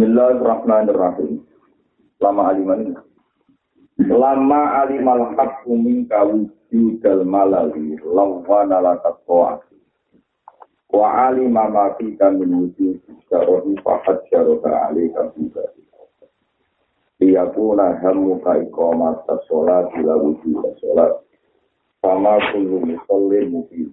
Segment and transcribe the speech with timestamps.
[0.00, 1.44] Bismillahirrahmanirrahim.
[2.24, 2.96] Lama aliman
[4.00, 9.60] Lama alimal haqqu minka wujudal malali lawana lakat to'at.
[10.88, 12.96] Wa alima ma fika min wujud
[13.28, 15.68] syarodi fahad syaroda alika juga.
[17.20, 21.12] Iyakuna hammuka ikomat sholat bila wujud sholat.
[22.00, 23.92] Sama kullu musallin mubin.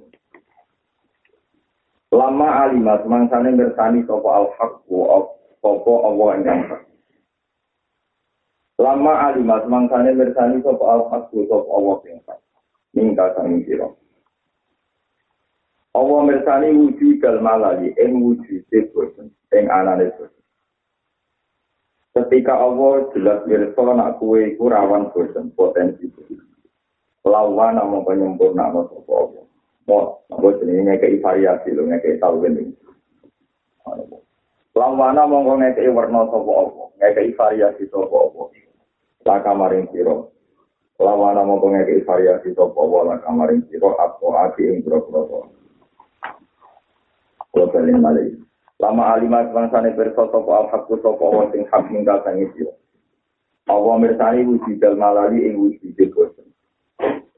[2.15, 5.27] Lama alimat mangsane bersani sopo al-haqqu
[5.61, 6.61] sopo Allah yang.
[8.77, 12.39] Lama alimat mangsane bersani sopo al-haqqu sopo Allah yang hak.
[12.93, 13.89] Mingka sami sira.
[15.97, 20.13] Allah mirsani wujud gal malali ing wujud bosen ing anane.
[22.13, 26.09] Ketika Allah jelas mirsa nak kue iku rawan bosen potensi.
[27.27, 29.43] Lawan namung penyempurna sapa Allah.
[29.87, 32.75] Mo, apa jenenge ngekei variasi lho, ngekei tau ini.
[34.77, 38.41] Lawana mongko ngekei warna sapa apa, ngekei variasi sapa apa.
[39.25, 40.13] Laka maring sira.
[41.01, 45.49] Lawana mongko ngekei variasi sapa apa, laka maring sira apa ati ing boro-boro.
[47.49, 48.37] Kulo balen malih.
[48.77, 52.73] Lama alimah bangsane pirsa sapa al-haqqu sapa wa sing hak minggal sang sira.
[53.67, 56.46] Allah mirsani wujudal malali ing wujud bosen.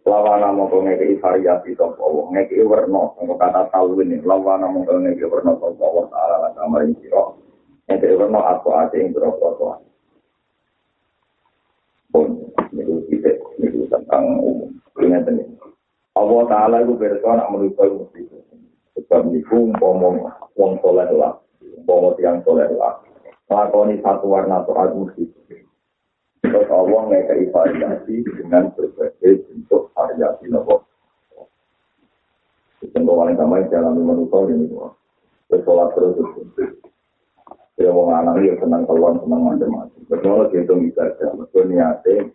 [0.10, 2.34] Lawana mongko ngekei variasi sapa wong.
[2.34, 7.24] Ngekei werna sing kata talwin lawana mongko ngekei werna sapa wong taala lan kamar sira.
[7.86, 9.78] Ngekei werna apa ate ing berapa
[12.10, 12.42] pun
[12.74, 14.74] niku kita niku tentang umum.
[14.98, 15.46] Ingat ini.
[16.18, 18.22] Allah taala itu berkata nak menuju mesti
[18.98, 22.98] sebab niku umpama wong soleh lah umpama tiang soleh lah.
[23.50, 25.26] Lakoni satu warna to'at mesti
[26.50, 30.82] Terus Allah ngekei variasi dengan berbagai bentuk variasi nopo.
[32.90, 34.90] Contoh paling sama yang jalan manusia ini semua.
[35.54, 36.18] Terus terus.
[37.78, 40.02] Ya mau anak ya senang keluar senang macam-macam.
[40.10, 41.28] Betul dia itu bisa aja.
[41.38, 42.28] Betul niatnya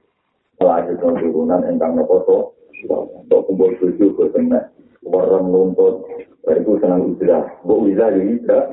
[0.63, 2.39] melanjutkan turunan engkang nopo to.
[2.87, 4.71] Untuk kumpul tujuh ke sana.
[5.03, 6.07] Warang nuntut.
[6.47, 7.67] Itu senang ujilah.
[7.67, 8.65] Bu ujilah ya tidak.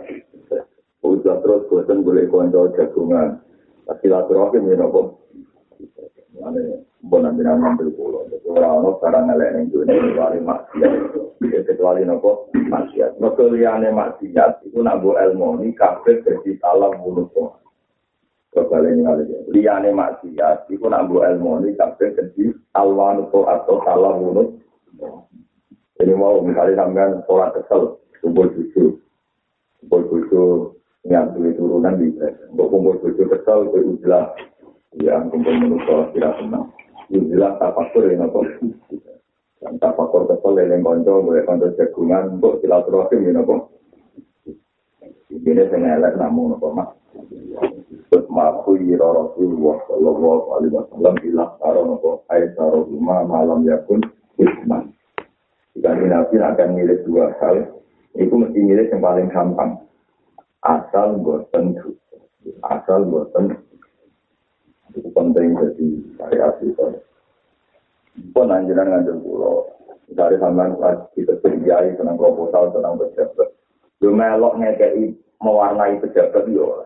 [1.02, 3.42] Ujilah terus bosan boleh konco jagungan.
[4.06, 5.21] Silaturahim ya nopo.
[6.42, 10.94] Nanti nang ngambil pulau jadi orang orang sekarang ngelak yang dunia kecuali maksiat
[11.70, 17.30] kecuali nopo maksiat no keliane maksiat itu nak bu ilmu ini kafir jadi salah mulut
[17.34, 17.58] tuh
[18.54, 24.62] kebalik kali ya liane maksiat itu nak ilmu ini kafir jadi alwan atau salah mulut
[25.98, 28.98] jadi mau misalnya sampean sholat kesel kumpul susu
[29.82, 30.44] kumpul susu
[31.10, 34.30] yang turunan bisa untuk kumpul susu kesel itu jelas
[35.00, 36.66] ya kumpul manusia tidak tenang.
[37.12, 38.44] Itu jelas tafakur ya nopo
[39.62, 43.72] dan tafakur kesel yang konco boleh konco jagungan untuk silaturahim ya nopo
[45.32, 46.92] ini saya ngelak namun nopo mak?
[48.12, 54.04] Terus maku yiro rasulullah sallallahu alaihi wasallam ilah taro nopo taro lima malam yakun
[54.36, 54.92] hikman
[55.72, 57.80] jika nabi akan milih dua hal
[58.20, 59.80] itu mesti milih yang paling gampang.
[60.62, 61.80] Asal bosan
[62.68, 63.56] asal bosan
[64.92, 65.88] itu penting jadi
[66.20, 66.88] variasi itu.
[68.36, 69.72] Pun anjuran ngajak pulau,
[70.12, 70.76] dari sampean
[71.16, 73.50] kita terbiayai tentang proposal tentang pejabat.
[74.04, 76.84] Yo melok ngekei mewarnai pejabat yo.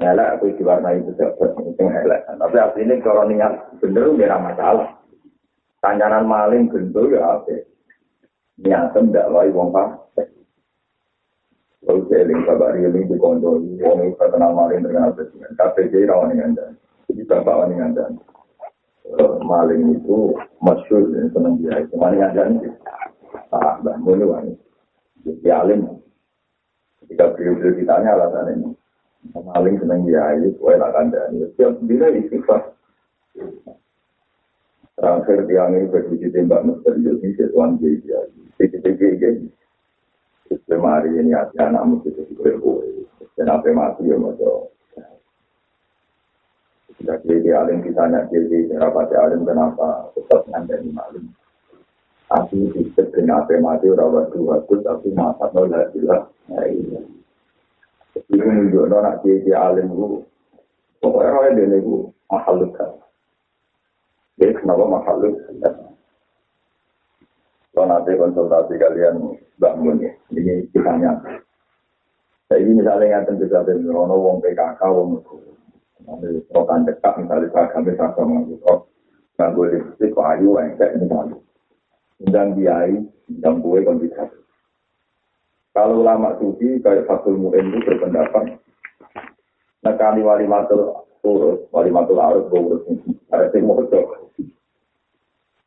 [0.00, 2.22] Elek aku diwarnai pejabat itu elek.
[2.24, 3.52] Tapi aslinya kalau niat
[3.82, 4.88] bener udah masalah.
[5.80, 7.64] Tanyanan maling bentuk ya apa?
[8.60, 9.96] Niatem tidak lagi wong pas.
[11.88, 15.56] Lalu saya eling kabar eling di kondo, wong itu terkenal maling terkenal presiden.
[15.56, 16.72] KPJ rawan dengan dan,
[17.08, 18.12] jadi bapak rawan dengan dan.
[19.40, 22.60] Maling itu masyur dan senang dia itu maling dan
[23.50, 24.54] ah bah mulu wani.
[25.24, 25.98] Jadi alim.
[27.00, 28.68] Ketika beliau-beliau ditanya alasan ini,
[29.34, 31.48] maling senang dia itu, kue nak kandani.
[31.50, 32.76] Setiap bila istighfar.
[35.00, 38.20] Terakhir tiang ini berwujud tembak misterius ini sesuatu dia.
[40.70, 43.02] Titik-titik Semari ini hati anakmu itu juga kue.
[43.34, 44.70] Dan apa mati ya maso.
[46.94, 51.26] Jika dia alim ditanya jadi rapati alim kenapa tetap ngandani malim.
[52.30, 56.30] Tapi disebut dengan apa mati rawat dua pun tapi masa nol jelas.
[56.46, 57.00] Ya iya.
[58.14, 60.22] Itu menunjukkan nak jadi alim itu.
[61.02, 62.94] Pokoknya orang dia itu makhluk kan.
[64.38, 65.34] Jadi kenapa makhluk?
[67.80, 71.16] Kalau nanti konsultasi kalian bangun ya, ini kitanya.
[72.52, 75.16] Jadi misalnya yang tentu saja Rono wong PKK wong
[76.04, 78.92] nanti rokan dekat misalnya saya kami sama mengutuk
[79.40, 81.40] nganggo listrik kok ayu engkek misalnya.
[82.20, 83.00] Dan biayai
[83.40, 84.28] dan gue kondisi.
[85.72, 88.60] Kalau lama suci kayak Fatul Mu'in itu berpendapat
[89.80, 92.84] nekani wali matul urus, wali matul arus gue urus.
[93.32, 93.80] Ada sing mau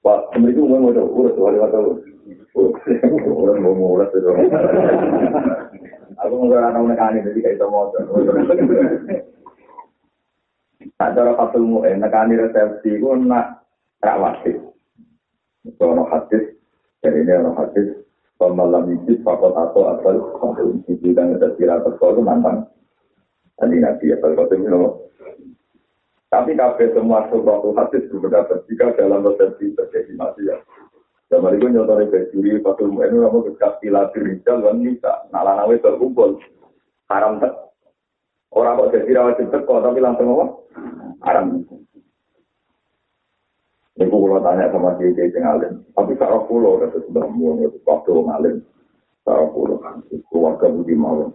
[0.03, 2.03] Pak, mereka mau mau urus wali matul urus.
[3.23, 4.31] Urus mau urus itu.
[6.19, 7.87] Aku mau orang nekani jadi kayak itu mau
[10.99, 13.63] Nah, cara fatul mu'in, nekani resepsi, itu nak
[14.03, 14.55] rawatib.
[15.63, 16.59] Itu ada hadis,
[16.99, 18.03] jadi ini ada hadis,
[18.35, 20.15] pemalam itu fakot atau asal,
[20.83, 22.67] itu dan kita kira itu nantang.
[23.55, 24.67] Tadi nabi ya, kalau itu
[26.33, 30.65] Tapi kabeh semua suatu hadis berpendapat jika dalam resepsi terjadi maksiat.
[31.29, 36.41] Zaman itu nyontohnya bejuri, fatul mu'in, itu kekas pila dirijal, dan nisa, nalanawe terkumpul.
[37.05, 37.53] Haram tak.
[38.49, 40.45] Orang kok jadi rawat teko tapi langsung apa?
[41.21, 41.61] Haram.
[43.93, 45.85] Ini kalau tanya sama dia dia ngalim.
[45.93, 46.97] Tapi cara pulau kata
[47.29, 48.55] mulai waktu ngalim.
[49.21, 49.77] Cara pulau
[50.33, 51.29] keluarga budi mau.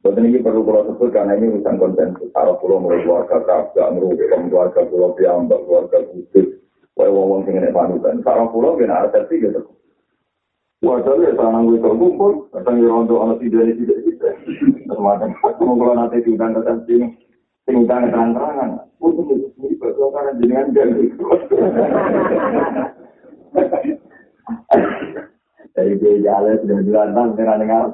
[0.00, 2.32] Betul ini perlu pulau sebut karena ini urusan konsensus.
[2.32, 6.56] Cara pulau mulai keluarga kerja, merugi keluarga pulau piambak, keluarga khusus.
[6.96, 8.24] Wah, wong sing nek panutan.
[8.24, 9.60] Cara pulau kena resepsi gitu.
[10.80, 14.34] Wajar ya, tanang gue terkumpul, kadang ya untuk anak tidak ini tidak tidak.
[14.88, 17.06] Semacam, aku mau kalau nanti diundang ke sini,
[17.68, 18.88] diundang terang-terangan.
[18.96, 21.04] Untuk ini persoalan jenengan jadi.
[25.76, 27.84] Dari dia jalan sudah dilantang dengan dengar.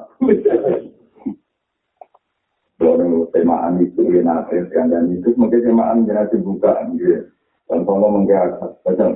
[2.77, 4.21] Kalau temaan itu ya
[4.69, 7.25] kan dan itu mungkin temaan jangan dibuka gitu.
[7.67, 8.53] Dan kalau mungkin
[8.85, 9.09] macam,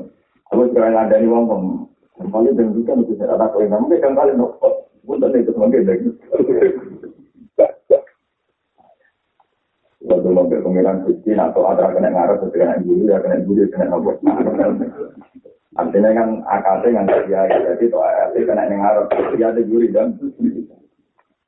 [0.50, 1.46] aku sekarang ada di wong
[2.22, 6.10] Kembali dan juga itu saya ada kau yang kan kali nopo, bukan itu sebagai lagi.
[10.06, 14.22] Waktu mobil pengiran suci atau ada kena ngarep, kena guru, ya kena guru, kena nopo.
[15.82, 20.14] Artinya kan akadnya kan dia, jadi itu ART kena ngarep, dia ada guru dan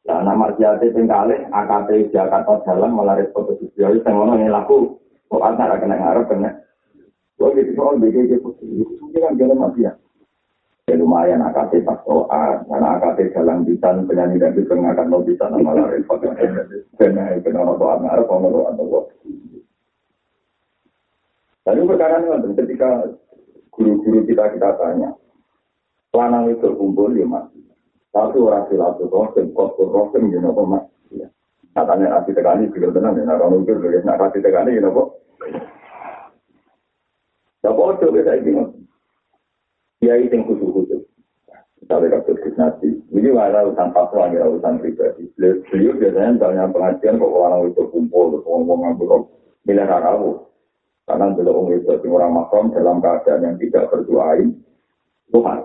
[0.03, 4.99] Nah, nama siate pengkali, AKT Jakarta Jalan melaris foto sosial, itu ngono yang laku,
[5.31, 6.51] kok antara kena ngarep, kena.
[7.39, 9.95] Kalau gitu, soal BGG putih, itu kan jalan mati ya.
[10.91, 15.47] Ya lumayan AKT pas doa, karena AKT jalan bisa penyanyi dan bisa ngangkat mau bisa
[15.47, 16.35] nama lari pakai
[16.99, 19.01] karena itu nama doa ngarep mau doa doa.
[21.63, 23.07] Lalu perkara ini ketika
[23.71, 25.15] guru-guru kita kita tanya,
[26.11, 27.47] lanang itu kumpul ya mas,
[28.13, 30.85] satu orang silatul rohim, kotor rohim, ya nopo mas.
[31.73, 35.17] Katanya nasi tegani, bila tenang, ya orang ukir, ya nasi tegani, ya nopo.
[37.65, 38.85] Ya bodoh, ya saya bingung.
[40.03, 41.07] kiai sing khusus-khusus.
[41.79, 45.27] Misalnya kasus Kisnati, ini mana urusan fatwa, ini urusan pribadi.
[45.39, 48.99] Beliau biasanya misalnya pengajian kok orang itu kumpul, terus ngomong
[49.63, 50.47] milik rarawu.
[51.03, 54.55] Karena orang itu orang makam dalam keadaan yang tidak berdoain,
[55.31, 55.59] Tuhan.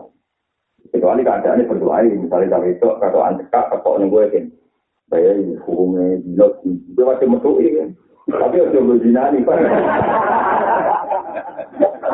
[0.89, 4.45] Kecuali keadaannya berdoain, misalnya tapi itu kata antika, kata yang gue yakin.
[5.09, 7.89] Saya hukumnya, bilok, itu masih mesui kan.
[8.29, 9.57] Tapi udah berzinani, Pak.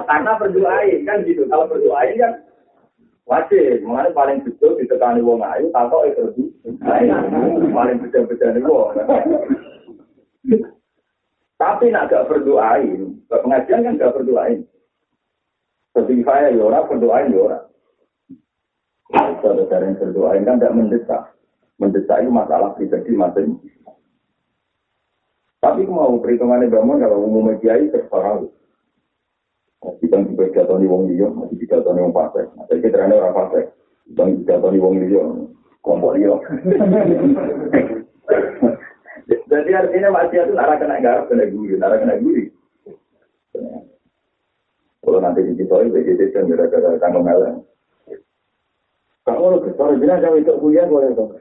[0.07, 1.43] Karena berdoain kan gitu.
[1.51, 2.33] Kalau berdoain kan
[3.27, 3.83] wajib.
[3.83, 6.51] Mengenai paling betul ditekani wong ayu, takok itu
[7.75, 8.95] paling betul-betul nih wong.
[11.55, 14.67] Tapi nak gak berdoain, pengajian kan gak berdoain.
[15.95, 17.31] Seperti saya ya orang berdoain
[19.13, 19.37] orang.
[19.43, 21.23] Saudara yang berdoain kan tidak mendesak.
[21.77, 23.59] Mendesak itu masalah pribadi masing
[25.59, 28.45] Tapi mau perhitungannya bangun kalau umumnya kiai terserah.
[30.01, 32.49] Kita juga jatuh wong liya, masih jatuh wong pasek.
[32.69, 33.65] Jadi kita orang pasek.
[34.09, 35.25] Kita jatuh wong liya,
[35.81, 36.37] kelompok liya.
[39.25, 42.51] Jadi artinya masih itu arah kena garap, kena guri, arah kena guri.
[45.05, 47.29] Kalau nanti di situ itu jadi kan gara-gara tanggung
[49.25, 49.61] melang.
[49.61, 51.33] Kalau kalau bilang kalau itu kuliah boleh dong.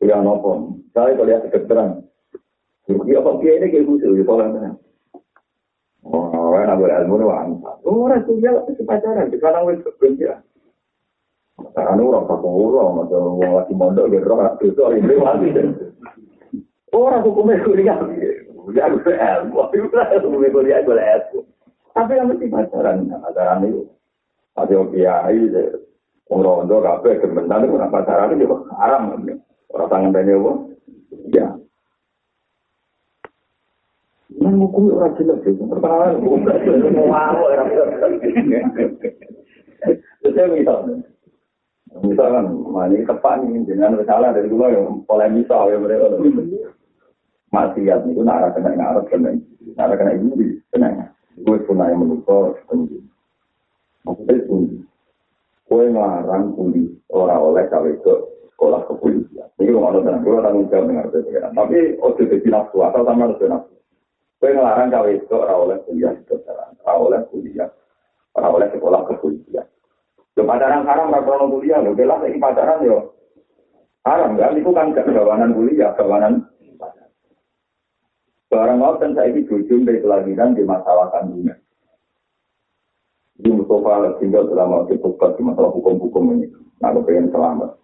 [0.00, 0.80] Kuliah nopo.
[0.96, 2.04] Saya kuliah kedokteran.
[2.84, 4.44] Ya apa dia ini kayak gitu, ya pola
[6.04, 7.48] Oh, orang boleh ilmu nih wang.
[7.80, 10.44] Oh, orang kuliah itu pacaran, sekarang wes kerja.
[11.56, 15.48] Sekarang orang satu orang, atau orang lagi mondok gitu, orang itu ini lagi.
[16.92, 17.96] Orang hukumnya kuliah,
[18.52, 21.40] kuliah gue ilmu, hukumnya kuliah gue ilmu.
[21.96, 23.88] Tapi yang mesti pacaran, pacaran itu.
[24.60, 25.40] Ada kiai,
[26.32, 29.12] orang rondo kafe, kementan itu pacaran itu haram.
[29.74, 30.38] Orang tangan banyak,
[31.34, 31.46] ya.
[34.34, 35.52] Nang hukum ora jelas ya.
[35.54, 36.42] Pertanyaan hukum
[36.94, 37.64] mau mau ora
[40.34, 40.78] Saya misal,
[42.02, 42.44] misalkan,
[42.90, 46.18] ini tepat nih, jangan salah dari dulu yang pola misal ya mereka.
[47.54, 49.30] Maksiat itu nara kena ngarep kena,
[49.78, 51.14] nara kena ini kena.
[51.38, 52.98] Gue punah yang menukar tinggi.
[54.02, 54.83] Maksudnya tinggi.
[55.64, 58.14] Gue ngarang kuli orang oleh kawin ke
[58.54, 59.48] sekolah kepolisian.
[59.56, 61.52] Ini rumah nonton, gue tanggung jawab dengan.
[61.56, 63.74] Tapi ojo jadi nafsu, atau sama harus nafsu.
[64.38, 67.68] Gue ngelarang cawe itu ora oleh kuliah kedokteran, ora oleh kuliah,
[68.36, 69.66] ora oleh sekolah kepolisian.
[70.36, 73.16] Lo pacaran haram, ora krono kuliah, lo belah lagi pacaran yo.
[74.04, 76.44] Haram kan, itu kan kegawanan kuliah, kegawanan
[78.54, 81.58] Barang saya ini jujur dari kelahiran di masalah kandungan.
[83.34, 86.46] Di Mustafa tinggal selama di di masalah hukum-hukum ini.
[86.78, 87.74] Nah, pengen selamat.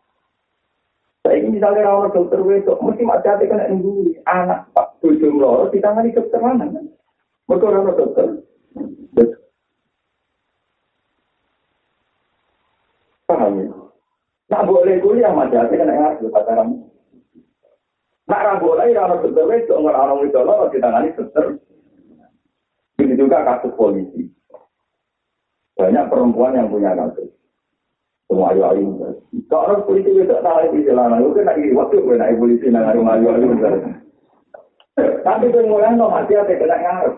[1.20, 5.68] Saya ini misalnya rawat dokter wedok, mesti macam hati kena ibu anak pak tujuh loro
[5.68, 6.84] di tangan di dokter mana kan?
[7.44, 8.26] Mereka rawat dokter.
[13.28, 13.68] Paham ya?
[14.48, 16.88] Nah boleh kuliah macam hati kena ngasih pacaran.
[18.24, 21.60] Nak ra boleh ora dokter wedok ora orang wedok loro ditangani dokter.
[22.96, 24.29] Begitu juga kasus polisi.
[25.80, 27.32] Banyak perempuan yang punya kasus.
[28.28, 28.84] Semua ayu ayu.
[29.48, 33.00] Kalau orang polisi itu tak di jalanan, itu kan lagi waktu naik polisi nang ayu
[33.00, 33.56] ayu.
[35.24, 37.14] Tapi mulai no mati apa kena ngarep.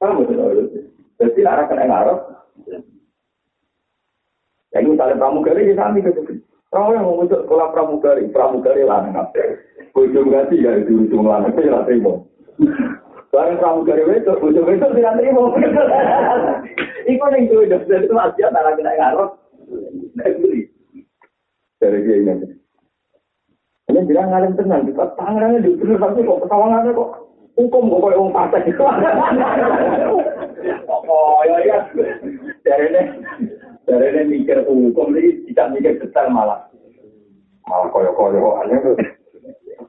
[0.00, 0.36] Kamu tuh
[1.20, 2.18] Jadi arah kena ngarep.
[4.72, 6.20] Yang misalnya pramugari ya sami gitu.
[6.68, 9.60] Kau yang mengutuk sekolah pramugari, pramugari lanang apa?
[9.96, 12.20] Ujung ganti ya itu ujung lanang itu ya terima.
[13.34, 15.42] Barang pramugari itu, ujung itu tidak terima.
[17.06, 19.30] Iku yang itu dari itu masih ada kena ngarep.
[21.78, 22.34] Dari dia ini.
[23.86, 27.10] Ini bilang ngalim tenang, kita tangannya di bener tapi kok ketawangannya kok
[27.54, 28.82] hukum kok kayak pasang itu.
[31.06, 31.78] Oh ya ya.
[32.66, 33.02] Dari ini
[33.86, 36.66] dari ini mikir hukum ini tidak mikir detail malah.
[37.70, 38.98] Malah koyo-koyo aneh tuh.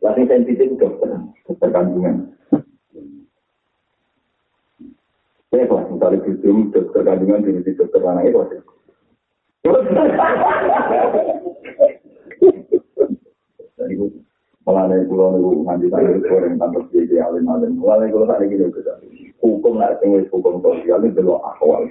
[0.00, 1.12] Lagi sensitif dokter,
[1.44, 2.32] dokter kandungan.
[5.50, 8.58] Ya, kalau misalnya bujum dokter kandungan di dokter anak itu ada.
[13.80, 13.94] Jadi
[14.70, 17.80] Mulane kula niku nganti tadi goreng tanpa jadi alim-alim.
[17.80, 18.70] Mulane kula tak iki lho
[19.42, 21.90] Hukum nek sing hukum sosial iki delok akwal.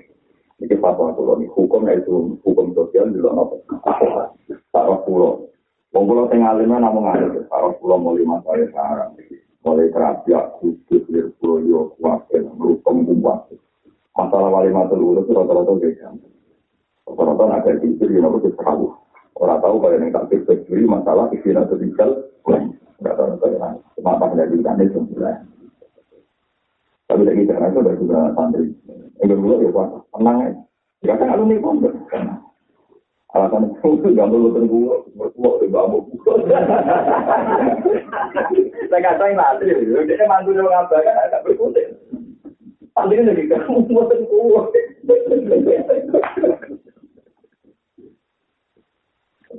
[0.64, 3.56] Iki fatwa kula niku hukum itu hukum sosial delok napa?
[3.84, 4.32] Akwal.
[4.72, 5.50] Sarah kula.
[5.90, 7.46] Wong kula sing alim namung alim.
[7.50, 9.12] Sarah kula mulai masalah sarang.
[9.66, 10.32] Mulai terapi
[10.62, 13.50] khusus lirboyo kuatir hukum kuat.
[14.14, 16.10] Masalah wali matul ulus rata-rata beda.
[17.10, 18.94] Rata-rata ada di sini nopo terlalu.
[19.40, 22.28] Orang tahu kalau yang tak sendiri masalah istilah sosial,
[23.00, 23.80] nggak tahu bagaimana.
[23.96, 25.00] Cuma pas dari kan itu.
[27.08, 28.76] Tapi lagi itu dari beberapa santri.
[29.24, 30.52] Yang kedua ya pak, tenang ya.
[31.08, 31.96] Ya kan alumni pondok.
[33.30, 36.02] Alasan itu gak perlu tunggu, berkuah di bambu.
[38.90, 41.94] Saya kata yang nanti, dia mantu dia ngabakan, agak berkutik.
[42.98, 44.66] Santri ini lagi kamu mau tunggu.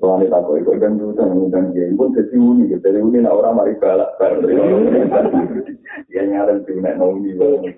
[0.01, 3.55] Soalnya tak kok ikut dan juga mengundang dia pun jadi uni, jadi uni nak orang
[3.55, 4.49] mari balak balak.
[6.09, 7.77] Dia nyaran sih nak nauni banget.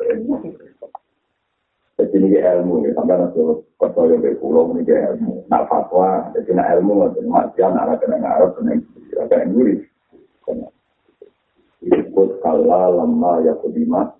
[2.02, 3.38] Jadi ini ilmu ya, sampai nanti
[3.78, 5.46] kota yang berpulau ini ilmu.
[5.46, 8.74] Nak fatwa, jadi nak ilmu nggak matian, anak kena ngarep, kena
[9.30, 9.86] kena nguri.
[11.86, 14.18] Ikut kala lama ya kedima,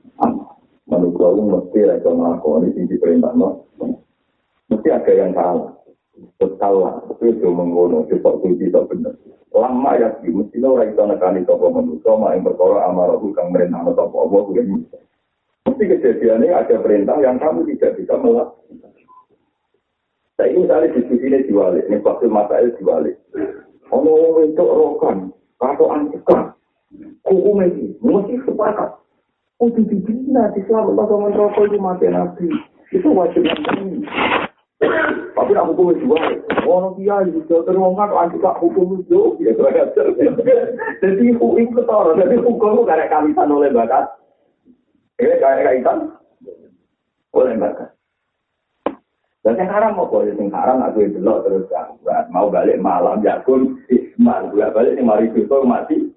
[0.87, 3.67] menurut aku mesti mereka melakukan ini di perintah no.
[4.71, 5.75] Mesti ada yang salah.
[6.39, 9.19] Salah, itu itu menggono, itu kunci itu benar.
[9.51, 14.31] Lama ya mesti orang itu nekani toko manusia, mak yang berkora amarah kang no toko
[14.31, 14.87] Allah, gue
[15.83, 18.95] Mesti kejadiannya ada perintah yang kamu tidak bisa melakukan.
[20.39, 23.19] Saya ini misalnya diskusi ini diwalik, ini waktu masalah diwalik.
[23.91, 26.55] Ono itu rokan, atau antika,
[27.27, 28.95] hukum ini, mesti sepakat.
[29.59, 32.47] Oh, dibina, Islam Allah sama rokok itu mati nabi.
[32.95, 34.07] Itu wajib nabi.
[35.35, 36.07] Tapi aku hukum itu
[36.63, 39.51] orang dia itu terus kan anti tak hukum itu, ya
[41.03, 44.22] Jadi hukum ketara, jadi hukum itu karena kamisan oleh bakat.
[45.23, 45.99] Eh, kayak kaitan
[47.31, 47.95] oleh bakat.
[49.43, 51.67] Dan yang haram boleh, yang haram aku itu loh terus
[52.31, 56.11] mau balik malam ya pun ismal, gue balik yang mari itu mati.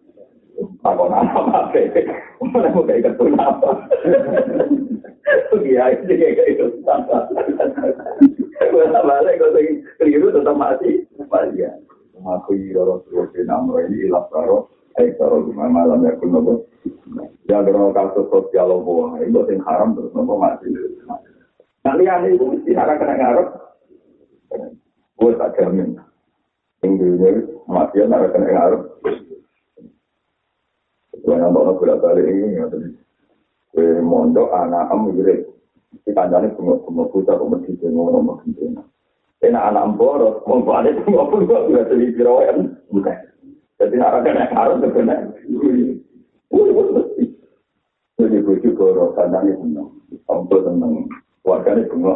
[0.85, 1.81] Aku nama apa?
[2.41, 3.89] Mana mau kayak ketun apa?
[5.57, 6.65] Iya, itu kayak gitu.
[8.75, 9.67] bolak balik kok sing
[9.99, 11.71] keliru tetap mati mati ya
[13.07, 16.61] terus namro ini karo eh karo malam ya kuno bos
[17.51, 20.71] ya kalau kasus sosial lo itu sing haram terus nopo mati.
[21.83, 23.47] Kalian itu mesti harap kena ngarep
[25.15, 25.99] gue tak jamin.
[26.79, 27.29] Tingginya
[27.67, 28.81] mati ya harap kena ngarep.
[31.25, 32.55] Gue nambah bolak balik ini
[33.75, 35.51] gue mondok anak am gitu
[36.05, 38.83] Di kancane bunga-bunga buta kok mesti ngono mesti ngono.
[39.43, 42.57] Enak anak boros, mau balik bunga bunga juga jadi piroen.
[42.91, 43.34] Bukan.
[43.75, 45.35] Jadi nak kena harus kena.
[48.15, 49.91] Jadi bujuk boros kancane seneng.
[50.31, 51.11] Ampun seneng.
[51.43, 52.15] Keluarganya bunga.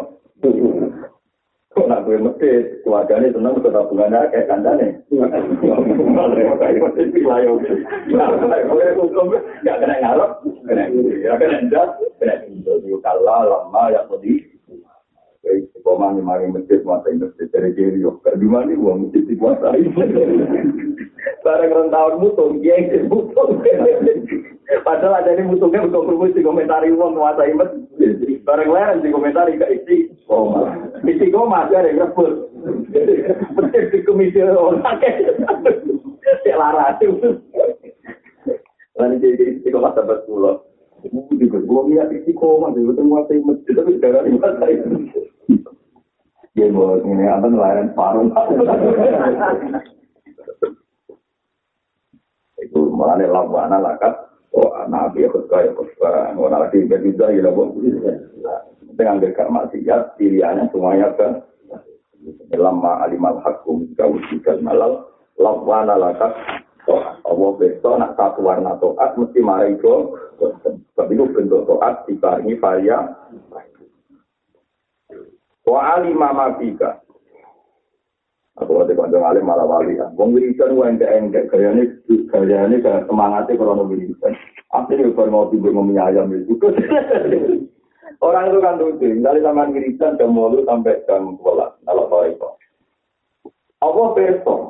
[1.70, 2.50] Kok nak gue mesti
[2.88, 5.04] keluarganya seneng ke tabungannya kayak kancane.
[5.12, 5.36] Gak
[9.84, 10.32] kena ngarep,
[10.64, 10.84] kena
[11.36, 11.92] kena jas,
[12.24, 12.40] kena
[13.04, 14.48] kalah lama ya tadi.
[15.80, 18.20] Pemain mari masjid mata masjid dari yo.
[18.22, 19.88] Kedua nih uang masjid dikuasai.
[21.50, 23.58] Barang rentauan mutung, dia yang mutung.
[24.86, 28.38] Padahal ada ini mutungnya untuk berumus di komentari uang menguasai masjid.
[28.46, 30.78] Barang lain di komentari ke isi koma.
[31.10, 32.54] Isi koma ada yang rebut.
[33.58, 35.02] Masjid di komisi orang
[36.46, 37.42] Cek larat itu.
[39.02, 40.70] Lalu jadi isi koma sahabat pulau.
[41.34, 44.76] juga belum lihat isi koma dulu menguasai masjid tapi sekarang menguasai
[46.52, 48.28] dia mau ini apa nelayan paruh
[52.70, 52.82] itu.
[52.94, 54.14] Malah lawan lakat
[54.54, 58.62] oh nabi ikut kaya kaya orang lagi berbeda ya lah
[58.94, 61.42] dengan dekat maksiat pilihannya semuanya kan
[62.54, 65.10] lama alimal hakum kau juga malal.
[65.40, 66.36] Lawan lakat
[67.26, 70.18] Allah besok nak satu warna toat mesti marah itu
[70.98, 73.00] tapi itu bentuk toat dibarengi varia
[75.70, 77.06] Wa alima ma fika.
[78.60, 80.12] Aku ada kanjeng alim malah wali kan.
[80.20, 81.96] Wong wiridan wae entek entek gayane
[82.28, 84.36] gayane kayak semangatnya kalau wiridan.
[84.76, 86.60] Akhirnya kalau mau tidur mau ayam itu.
[88.20, 91.88] Orang itu kan lucu, dari zaman wiridan jam malu sampai jam 12.
[91.88, 92.50] Kalau sore itu.
[93.80, 94.62] Allah besok.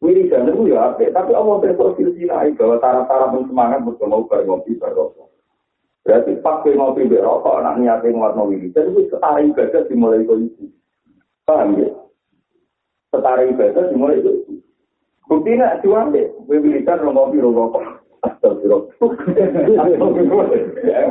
[0.00, 1.12] Wiridan itu ya apa?
[1.12, 5.12] Tapi Allah besok silsilah bahwa taraf-taraf semangat bersama bareng ngopi bareng
[6.08, 10.72] Berarti pakai ngopi berokok, anak niatnya nguatno wiridan itu setara ibadah dimulai itu.
[11.44, 11.92] Paham ya?
[13.08, 14.60] Setara ibadah dimulai itu.
[15.28, 17.84] Bukti nak jual deh, wiridan lo rokok.
[18.24, 18.90] Astagfirullah.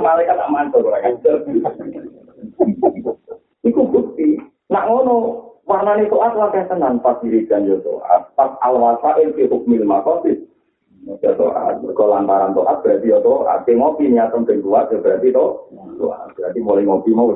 [0.02, 1.22] Malaikat aman tuh orang
[3.94, 4.42] bukti.
[4.68, 5.16] Nak ngono,
[5.64, 7.80] warna itu apa kayak tenang pas wiridan yo
[8.36, 10.44] Pas al-wasa'il fi hukmil maqasid.
[11.24, 13.64] Ya to'at, lantaran to'at berarti ya to'at.
[13.64, 16.30] Ngopi niatan ben ya berarti to'at.
[16.36, 17.32] Berarti mulai ngopi mau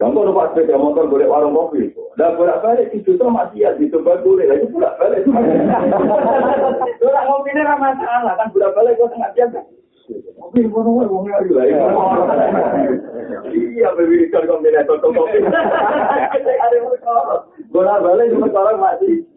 [0.00, 1.92] Contoh numpak sepeda motor boleh warung kopi.
[2.16, 4.48] Dan bolak balik itu tuh masih ya dicoba boleh.
[4.48, 5.28] Lagi bolak balik.
[7.00, 9.60] Bolak ngopi ini ramah salah kan bolak balik kok tengah biasa.
[10.40, 11.64] Kopi mana wae wong ayu lah.
[13.52, 15.20] Iya bebirikan kombinator kopi.
[17.76, 19.28] Bolak balik cuma orang masih.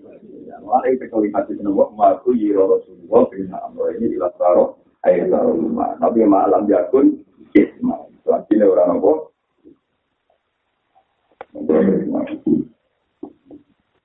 [0.64, 5.60] Wala itu kalau hati seneng maku yiro Rasulullah bina amro ini ila saro ayat saro
[5.60, 6.00] lima.
[6.00, 7.20] Tapi malam jakun
[7.52, 8.00] isma.
[8.24, 9.33] Selanjutnya orang apa?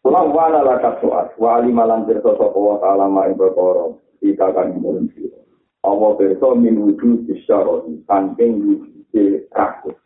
[0.05, 5.09] Pulang wana lakat soat, wa alimalan jirta sopa wa ta'ala ma'in berkoro, ika kan imurun
[5.13, 5.45] siro.
[5.85, 9.97] Allah berso min wujud isyaroni, saking wujud rakus.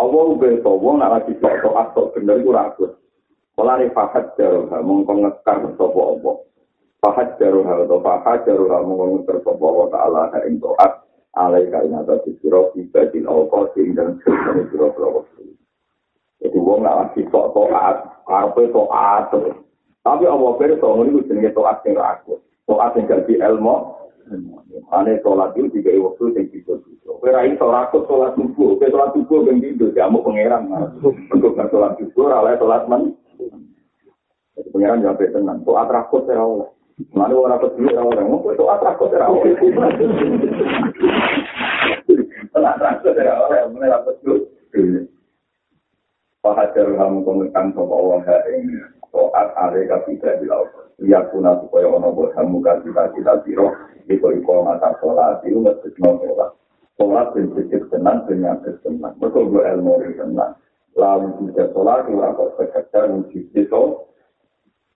[0.00, 2.92] Allah berso, wong nak lagi soat, sok bener itu rakus.
[3.52, 6.32] Mulane fahad jaruha mongko ngekar sapa apa.
[7.04, 10.92] Fahad jaruha atau fahad jaruha mongko ngekar sapa wa ta'ala ha ing taat
[11.36, 14.88] alai kain atas sira ibadil awqatin dan sira sira
[16.42, 19.30] Jadi wong nak lagi tok taat, karepe taat.
[20.02, 22.34] Tapi apa pirsa ngono iku jenenge taat sing ra aku.
[22.66, 24.02] Taat sing dadi ilmu.
[24.92, 27.10] Ane sholat itu juga waktu yang bisa bisa.
[27.22, 28.82] Kira ini sholat itu sholat subuh.
[28.82, 29.94] Kira sholat subuh yang tidur.
[29.94, 30.66] Kamu pengeran.
[31.30, 33.14] Untuk sholat subuh, ralai sholat men.
[34.52, 35.62] Jadi pengiran jawab tenang.
[35.62, 36.68] Itu atrakut ya Allah.
[37.16, 38.24] Mana orang kecil ya Allah.
[38.26, 39.42] Mau itu atrakut ya Allah.
[39.48, 39.80] Itu
[42.58, 43.70] atrakut ya Allah.
[43.70, 44.36] Mana orang kecil.
[46.42, 48.82] Fahajar kamu komentan sama Allah ini.
[49.14, 50.74] Soat ale kapita di laut.
[50.98, 53.70] Lihat pun supaya ono buat kamu kasih kita biro.
[54.10, 55.38] Iko iko mata sholat.
[55.46, 56.50] Itu nggak sesno sholat.
[56.98, 59.14] Sholat dan sedikit tenang nyata tenang.
[59.22, 60.58] Betul gue ilmu tenang.
[60.98, 62.10] Lalu juga sholat.
[62.10, 63.82] Lalu kok sekejar wujud itu.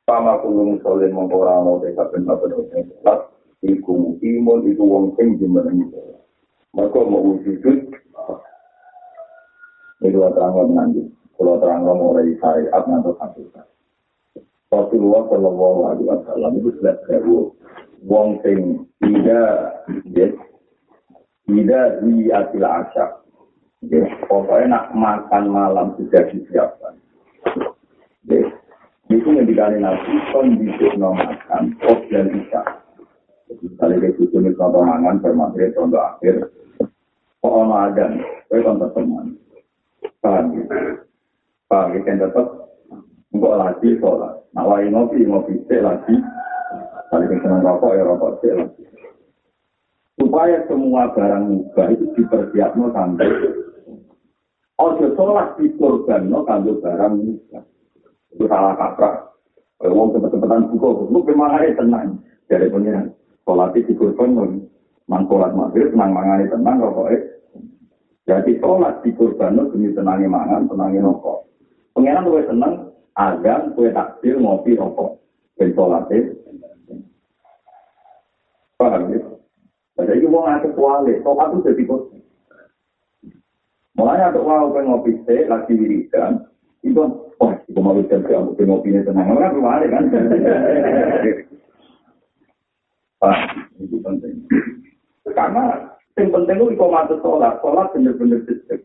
[0.03, 3.23] Sama kulung soleh mengkorano desa benar benar yang jelas.
[3.63, 5.99] Iku imun itu wong sing jemenang itu.
[6.75, 7.95] Maka mau wujud.
[10.03, 11.16] Itu terangkan nanti.
[11.37, 13.67] Kalau terang mulai syariat nanti hakikat.
[14.73, 17.55] Rasulullah Shallallahu Alaihi Wasallam itu sudah sewu
[18.03, 20.27] wong sing tidak ya
[21.47, 23.11] tidak di asil asyak.
[23.87, 26.99] Ya, pokoknya nak makan malam sudah disiapkan.
[28.27, 28.43] Ya,
[29.13, 32.27] itu yang dikali nabi kondisi makan pos dan.
[33.47, 36.51] Jadi kali itu cuma contoh mangan bermateri contoh akhir.
[37.39, 38.07] Pokoknya ada,
[38.51, 39.27] saya contoh teman.
[40.19, 40.67] Paham?
[41.67, 42.01] Ya?
[42.03, 42.67] Kan tetap
[43.37, 44.33] Enggak lagi sholat.
[44.57, 46.17] Nawai ngopi, ngopi cek lagi.
[47.13, 48.83] Kali senang rokok ya rokok cek lagi.
[50.17, 53.29] Supaya semua barang mubah itu dipersiapkan sampai
[54.77, 57.63] Ojo sholat di korban no kanggo barang mubah.
[58.33, 59.37] Itu salah kaprah.
[59.77, 62.25] Kalau mau cepet-cepetan buka, lu memangnya tenang.
[62.49, 63.05] Jadi punya
[63.45, 64.45] sholat di korban no.
[65.13, 67.21] Mang sholat maghrib, tenang mangane tenang rokoknya.
[68.25, 71.56] Jadi sholat di korban no tenangnya mangan, tenangnya rokok.
[71.97, 75.17] Pengiran lu senang, azan kue takdir ngopi rokok
[75.57, 76.37] ben sholatnya
[78.77, 79.21] paham ya?
[79.97, 82.05] Jadi itu mau ngasih kuali sholat itu jadi kos.
[83.97, 86.45] Mulanya untuk mau pengen ngopi teh lagi wiridan
[86.85, 87.01] itu
[87.41, 90.05] wah itu mau wiridan sih aku pengen ngopinya tenang kan kuali kan?
[93.17, 93.37] Pak,
[93.81, 94.45] itu penting.
[95.33, 98.85] Karena yang penting itu ikomatu sholat, sholat benar-benar sedek.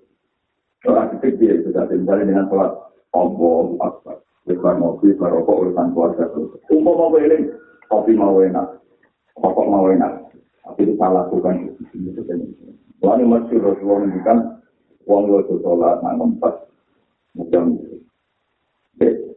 [0.79, 4.17] Sholat sedek dia misalnya dengan sholat Allah Akbar.
[4.49, 6.25] Lebar mobil, rokok urusan keluarga.
[6.73, 7.53] Umpo mau eling,
[7.85, 8.81] kopi mau enak,
[9.37, 10.33] rokok mau enak.
[10.65, 12.41] Tapi itu salah bukan itu kan.
[13.01, 14.37] Lalu masih Rasulullah menunjukkan
[15.09, 16.53] uang lo itu sholat, nak ngempat,
[17.37, 17.63] mudah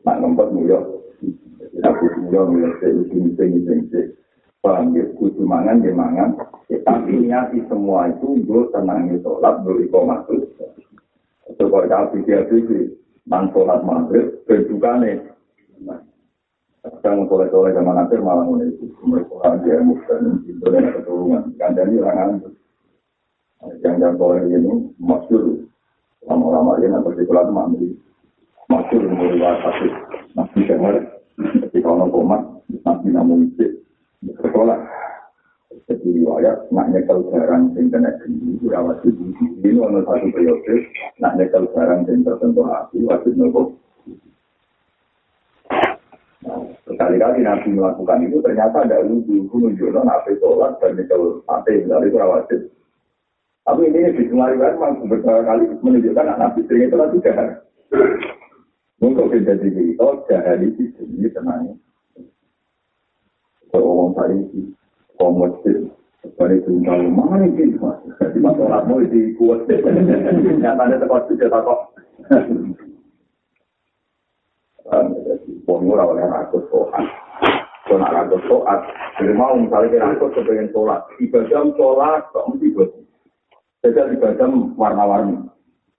[0.05, 0.83] nak ngempat mudah.
[1.85, 4.03] Aku mudah mudah saya ini ini
[4.65, 6.41] Paham ya, kudu mangan, dia mangan.
[6.73, 10.49] Tapi niati semua itu, gue tenangnya sholat, gue ikomah itu.
[11.61, 12.97] Kalau kita pikir-pikir,
[13.35, 15.27] nang sholat maghrib bentukane
[16.87, 22.39] kadang soleh-soleh zaman akhir malah mulai itu mereka dia muslim itu dan keturunan kandani orang
[22.39, 22.55] antu
[23.83, 25.67] yang yang soleh ini masyur.
[26.25, 27.89] Lama-lama ini atau di kelas mandi
[28.71, 29.93] masyur mulai wajah
[30.39, 30.97] nabi kenal
[31.67, 32.43] ketika orang komat
[32.87, 33.83] nabi namun itu
[34.39, 34.79] sekolah
[35.85, 39.13] jadi riwayat nak nyekel barang sing kena geni ora wajib
[39.61, 40.89] ini ono satu periode
[41.21, 43.77] nak nyekel barang sing tertentu hati wajib nopo
[46.85, 52.13] Sekali-kali Nabi melakukan itu ternyata ada lucu, itu menunjukkan nabi sholat dan nyekel sate, dari
[52.13, 52.57] itu.
[53.65, 57.65] Tapi ini di kan memang beberapa kali menunjukkan anak Nabi sering itu lagi jahat.
[59.01, 61.73] Untuk menjadi itu, jahat itu sendiri tenangnya.
[63.73, 64.37] Kalau orang tadi
[65.21, 65.91] komodir
[66.41, 67.99] dari tunggal mana ini mas.
[68.33, 69.69] Di masalah mau di kuat.
[69.69, 71.81] Nyatanya tempat itu tak kok
[75.65, 77.07] Pemurah oleh rakyat sohat,
[77.89, 78.81] kalau nak rakyat sohat,
[79.17, 82.91] jadi mau misalnya kita rakyat kepengen sholat, ibadah sholat, kok mesti buat.
[83.81, 85.41] Jadi ibadah warna-warni,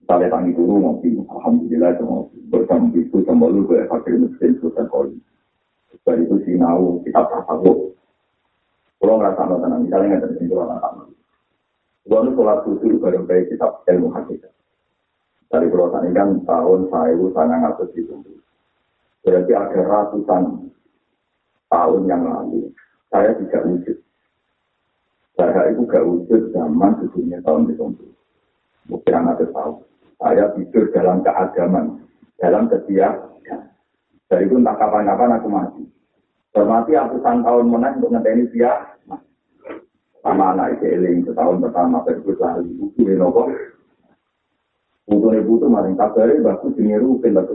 [0.05, 5.17] misalnya tangi dulu ngopi, alhamdulillah semua bersama itu sama lu gue pakai mesin sultan koli.
[6.05, 7.89] Dari itu sinau kita tasawuf,
[9.05, 11.05] Kalau nggak sama tenang, misalnya nggak ada kesimpulan sama.
[12.09, 14.49] Gua nu sholat susu bareng baik kitab ilmu hakikat.
[15.45, 18.17] Dari pulau tani kan tahun saya sangat ngatur itu.
[19.21, 20.73] Berarti ada ratusan
[21.69, 22.73] tahun yang lalu
[23.13, 23.97] saya tidak wujud.
[25.37, 28.09] Saya itu gak wujud zaman sebelumnya tahun itu.
[28.89, 29.85] Mungkin ada tahu.
[30.17, 32.01] Saya tidur dalam keagaman,
[32.41, 33.69] dalam kesiapan.
[34.25, 35.85] Dari itu entah kapan-kapan aku mati.
[36.55, 38.95] Berarti ratusan tahun menang untuk ngenteni dia.
[40.23, 42.71] Sama anak itu eling setahun pertama berikut lagi.
[42.79, 43.51] Buku ini nopo.
[45.05, 47.53] Buku ini butuh kabarin baku jenis rupin baku.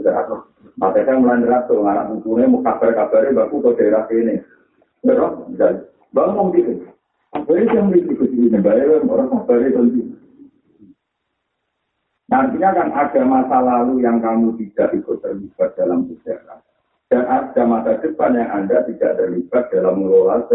[0.79, 4.39] Maka saya mulai ngerasa anak bukunya mau kabar-kabarin baku ke daerah ini.
[5.01, 5.83] Terus, dan
[6.13, 6.85] bang mau bikin.
[7.35, 8.57] Itu yang bikin ke sini?
[8.61, 10.01] Bayar orang kabarin tentu.
[12.31, 16.63] Nantinya kan ada masa lalu yang kamu tidak ikut terlibat dalam sejarah.
[17.11, 20.47] Dan ada masa depan yang Anda tidak terlibat dalam mengelola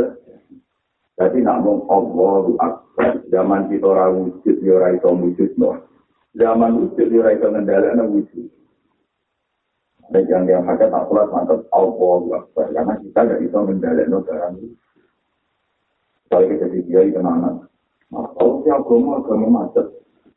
[1.21, 3.21] Jadi namun Allahu Akbar.
[3.29, 5.51] Zaman kita orang wujud, ya orang itu wujud.
[5.61, 5.85] No.
[6.33, 8.47] Zaman wujud, ya orang itu ngendalikan wujud.
[10.07, 12.73] Dan yang yang hanya tak pulas mantap Allahu Akbar.
[12.73, 14.77] Karena kita tidak bisa mengendalikan barang itu.
[16.33, 17.21] Kalau kita di dia itu.
[17.21, 17.53] Nah,
[18.09, 19.87] kalau si agama, agama macet.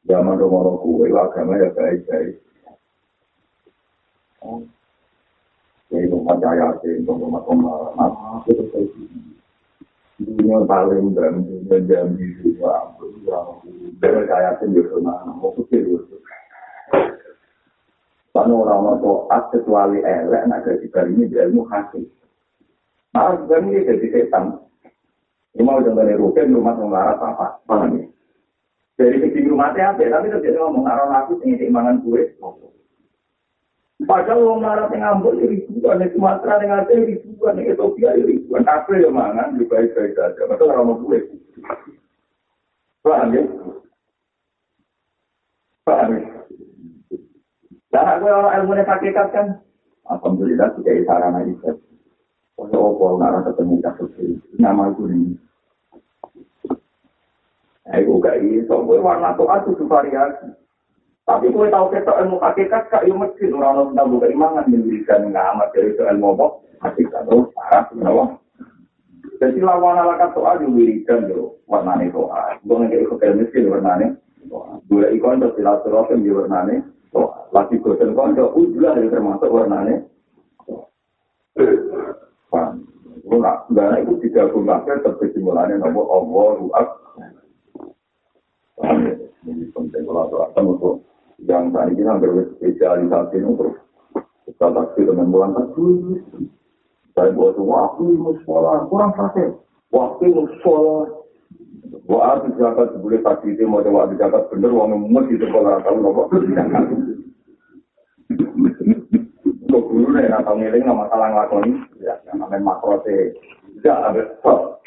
[0.04, 2.36] Zaman rumah-rumah kue, agama ya baik-baik.
[5.90, 6.06] Jadi
[6.86, 8.64] sih rumah rumah apa itu
[10.20, 11.90] Dunia paling dan dunia
[13.98, 16.18] percaya sih di rumah mau kecil itu.
[18.30, 20.48] Karena orang-orang toat kecuali elek,
[21.12, 22.04] ini ilmu hasil.
[23.16, 24.60] Nah, ini jadi setan.
[25.60, 27.76] Mau contohnya rukin, rumah apa?
[27.90, 28.06] Ya?
[28.96, 30.04] Dari rumahnya apa?
[30.08, 32.36] Tapi terjadi ngomong arah aku ini mangan kue.
[34.10, 38.66] Padahal wong marah yang ngambul ribuan, di Sumatera yang ada ribuan, di Ethiopia ribuan.
[38.66, 40.50] Apa yang mangan, lebih baik-baik saja.
[40.50, 41.22] Maka orang mau kue.
[43.06, 43.44] Paham ya?
[45.86, 46.22] Paham ya?
[47.94, 49.48] Dan aku orang ilmu yang hakikat kan,
[50.10, 51.70] Alhamdulillah tidak sarana itu.
[52.58, 55.38] Kalau apa ngarang ketemu kasus ini, nama itu ini.
[57.94, 60.59] Aku gak iso, gue warna toa itu variasi.
[61.30, 65.70] Tapi gue tahu kita ilmu hakikat, kak, ya mesti orang-orang sedang buka imangan, mendirikan ngamat
[65.78, 66.48] dari itu ilmu apa,
[66.90, 68.24] hakikat, terus parah, kenapa?
[69.38, 72.58] Jadi lawan ala kata toa diwirikan tuh, warnanya toa.
[72.66, 74.18] Gue nggak ikut ilmu miskin warnanya.
[74.90, 76.82] Gue ikon terus silaturahim di warnanya.
[77.54, 79.54] Lagi bosan konco, ujulah dari termasuk.
[82.50, 82.74] Paham?
[83.30, 86.88] Enggak, enggak itu tidak gunakan terkesimpulannya nomor Allah, ruak.
[89.46, 90.50] Ini penting kalau ada
[91.48, 93.80] yang tadi kita berspesialisasi untuk
[94.48, 95.88] kita taksi dengan bulan tadi.
[97.16, 99.52] Saya buat waktu musola kurang sakit.
[99.92, 101.20] Waktu musola
[102.10, 105.98] Wah, itu zakat boleh tadi itu mau coba zakat bener, uang emas itu kalau tahu
[106.02, 106.22] nopo
[109.70, 113.38] Kok dulu nih, atau ngiling nggak masalah ngelakoni, ya, namanya makro sih,
[113.78, 114.82] tidak ada stop.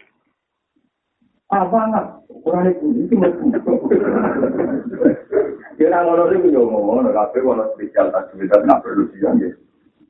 [1.55, 2.07] Ah banget,
[2.43, 3.15] kurang itu itu
[5.83, 9.19] Kira ngono iki yo ngomong, kabeh ono spesial aktivitas nggak perlu sih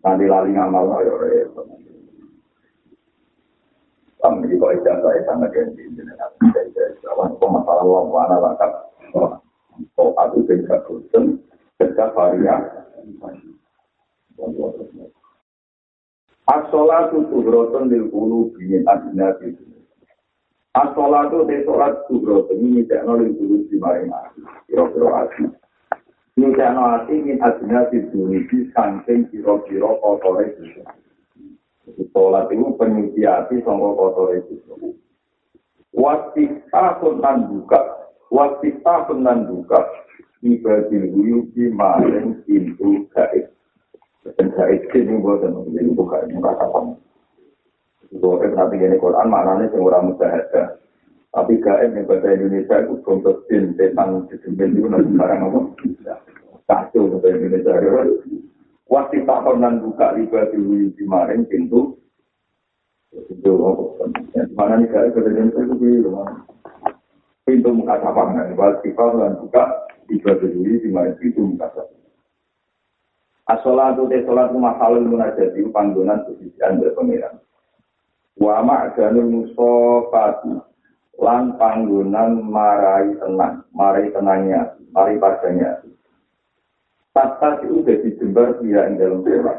[0.05, 1.65] Nanti lali ngamal ayo repot.
[4.21, 6.29] Kami di bawah ijazah saya sangat ganti jenengan.
[7.09, 8.73] Apa masalah Allah mana lengkap?
[9.97, 11.41] Oh, aku bisa bosan,
[11.81, 12.69] kerja varian.
[16.53, 19.72] As-sholatu tuhrotun lil qulubi min adnati.
[20.73, 24.41] As-sholatu te sholat tuhrotun ini tekno lil qulubi maring ati.
[24.65, 25.45] Kira-kira ati.
[26.41, 28.41] Ini tekno ati min adnati dunia
[28.73, 30.81] saking kira-kira kotore itu.
[32.17, 34.97] Sholat itu penyuci hati sama kotore itu.
[35.93, 37.81] Wasita dan buka.
[38.33, 39.81] Wasita dan buka.
[40.41, 43.53] Ibadil huyubi maring pintu gaib.
[44.25, 46.33] Dan saya ini buat dan ini bukan
[48.13, 50.45] Bukan nanti ini Quran maknanya yang orang mudah
[51.33, 55.61] Tapi gaib yang bahasa Indonesia itu contoh sin tentang sejumlah itu nanti sekarang apa?
[56.69, 57.73] Kacau bahasa Indonesia.
[58.93, 61.97] Waktu tak pernah buka riba di kemarin pintu.
[63.17, 63.53] Itu
[64.53, 66.45] mana nih gaib bahasa Indonesia itu bilang
[67.49, 68.53] pintu muka sapangan.
[68.53, 69.65] Waktu tak pernah buka
[70.13, 72.03] riba di kemarin pintu muka sapangan.
[73.51, 77.41] Asolatu te solatu mahalul munajati panggonan sesisian berpengiran.
[78.41, 80.73] Wa ma'ganul musofati
[81.21, 85.79] lan panggonan marai tenang, marai tenangnya, marai padanya.
[87.13, 89.59] Tata itu jadi jembar dia yang dalam sholat.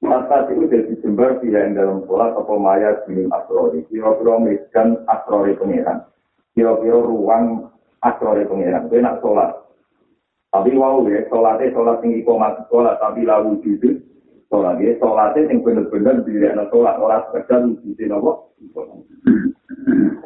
[0.00, 3.84] Tata itu jadi jembar dia yang dalam sholat apa maya bilim asrori.
[3.92, 6.08] Kira-kira medan asrori pengiran.
[6.56, 7.68] Kira-kira ruang
[8.00, 8.88] asrori pengiran.
[8.88, 9.60] Kena sholat.
[10.56, 14.00] Tapi wow ya, sholatnya sholat tinggi komat sholat, tapi lalu itu
[14.56, 18.32] sholat ya, sholatnya yang benar-benar diri anak sholat, orang sekedar wujudin apa?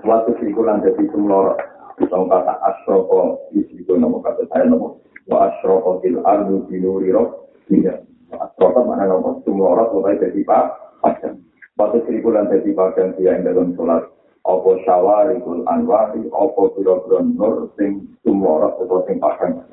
[0.07, 1.59] Waktu sikulan jadi sumlor,
[2.07, 4.95] tau kata asroko, itu nama kata saya nama,
[5.27, 8.07] wa asroko til ardu binuri roh, tidak.
[8.31, 10.65] Asroko mana nama, sumlor, sholat jadi pak,
[11.03, 11.43] padang.
[11.75, 14.07] Waktu sikulan jadi padang, dia yang dalam sholat,
[14.47, 19.67] apa syawari kul anwari, apa biro-biro nur, sing sumlor, atau sing padang.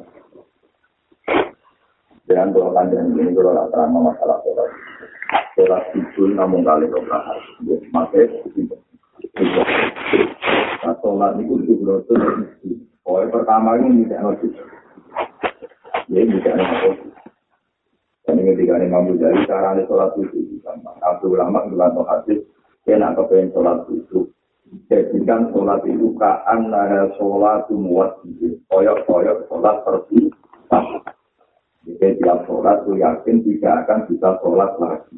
[2.27, 4.69] Dengan kalau kandang ini kalau tidak terang masalah sholat.
[5.55, 7.79] Sholat itu namun kali dua hari.
[7.95, 8.75] Makanya itu.
[10.83, 12.13] Nah sholat itu itu itu.
[13.07, 14.47] Oh pertama ini tidak ngerti.
[16.11, 17.07] Ya tidak ngerti.
[18.27, 20.59] Dan ini ketika ini mampu dari cara sholat itu.
[20.99, 22.43] Abdul Ulama bilang hadis.
[22.83, 24.27] Dia nak kepengen sholat itu.
[24.91, 28.19] Jadikan sholat itu kaan nara sholat muat.
[28.67, 30.27] Koyok-koyok sholat seperti
[31.87, 35.17] Jika tiap sholat itu yakin tidak akan bisa sholat lagi.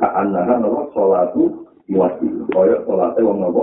[0.00, 2.24] Anda kan nopo sholat itu muati.
[2.48, 3.60] Kaya sholatnya wong nopo.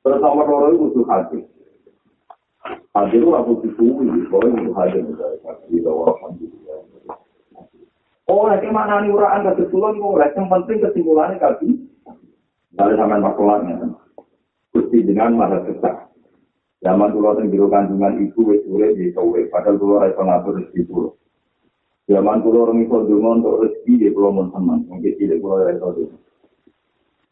[0.00, 1.38] Terus nomor loro itu butuh hati.
[2.96, 4.08] Hati itu aku disuwi.
[4.32, 5.76] Kaya butuh hati.
[8.28, 10.20] Oh, nanti mana nih uraan kesimpulan kok?
[10.36, 11.70] Yang penting kesimpulannya kaki.
[12.76, 13.88] Dari sampai makulanya.
[14.72, 16.07] Gusti dengan mana kesah.
[16.78, 20.62] Zaman kulo teng biro kandungan ibu wis urip di kowe, padahal kulo ora iso ngatur
[20.62, 21.10] rezeki kulo.
[22.06, 25.74] Zaman kulo orang iso donga untuk rezeki di kulo mun teman, mungkin tidak kulo ora
[25.74, 26.18] iso donga.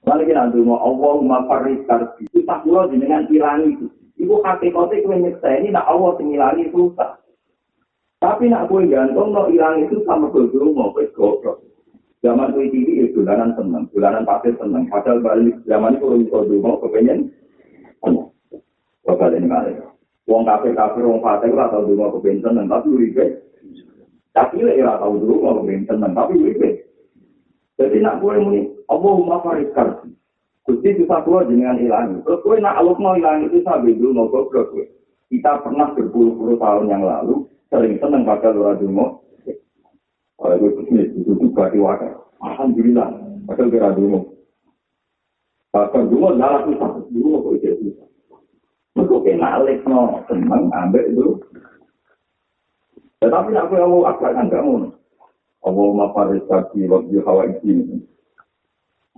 [0.03, 3.87] Lalu kita donga Allahumma faris karbi, itu tak kulo jenengan ilangi itu.
[4.19, 7.11] Iku hakikate kowe nyeksa ini nak Allah sing ilangi susah.
[8.19, 11.63] Tapi nak kowe gantung no ilang itu sama kulo mau kowe goblok.
[12.27, 14.91] Zaman kowe TV ya dolanan seneng, dolanan pasir seneng.
[14.91, 17.31] Padahal balik zaman itu orang iso donga kepengen
[19.07, 19.73] Bakal ini kali.
[20.27, 23.25] Wong kafir kafir wong fatih ora tau donga kepen seneng tapi uripe.
[24.35, 26.69] Tapi lek ora tau donga kepen seneng tapi uripe.
[27.79, 30.11] Jadi nak kowe muni Allahumma farid karbi.
[30.66, 32.27] Gusti bisa keluar jenengan hilang.
[32.27, 34.85] Terus kowe nak Allah mau hilang itu sampai dulu mau goblok kowe.
[35.31, 39.23] Kita pernah berpuluh-puluh tahun yang lalu sering seneng padahal ora donga.
[40.37, 42.19] Kalau gue bisnis itu juga diwakil.
[42.42, 43.09] Alhamdulillah.
[43.47, 44.21] Padahal ora donga.
[45.71, 46.90] Bahkan donga adalah susah.
[47.14, 48.09] Donga kok itu susah.
[48.97, 51.37] Mereka kena alik no, seneng ambek itu.
[53.21, 54.89] Tetapi aku yang mau agak kan gak mau.
[55.67, 58.01] Allah mafaris kaki waktu hawa isi.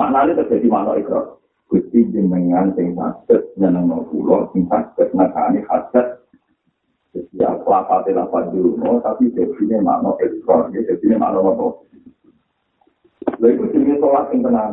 [0.00, 1.38] Maknanya terjadi makna ikrar.
[1.68, 6.24] Gusti jenengan sing sakit nyeneng pulau sing sakit nakani hasad.
[7.34, 11.66] Ya lapate lapat dulu, tapi jadinya makna ikrar, jadinya makna apa?
[13.38, 14.72] Lalu itu jenis sholat yang tenang.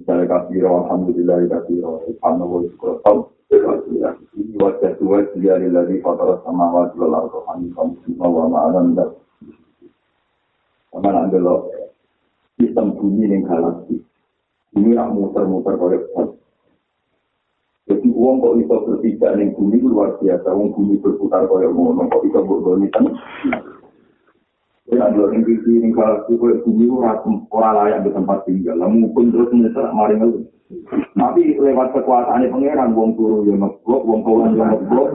[0.00, 7.38] Misalnya kafiro, alhamdulillah kafiro, subhanallah, subhanallah, ini wajah dua dia lagi kotor sama wajah lalu
[7.50, 9.10] hanifan semua ma'alam dan
[10.94, 11.66] sama nanti lo
[12.54, 13.98] sistem bumi yang galaksi
[14.78, 16.38] ini nak muter-muter kolektor
[17.90, 22.22] jadi uang kok bisa berpijak ning bumi luar biasa uang bumi berputar koyo ngono kok
[22.22, 22.86] bisa berdoni
[24.90, 29.06] Ya, dua yang di sini kalau kue bumi orang orang layak di tempat tinggal, lalu
[29.14, 30.50] pun terus menyesal itu.
[31.14, 35.14] Tapi lewat kekuasaan pangeran, wong turu yang ngeblok, wong kawan yang ngeblok.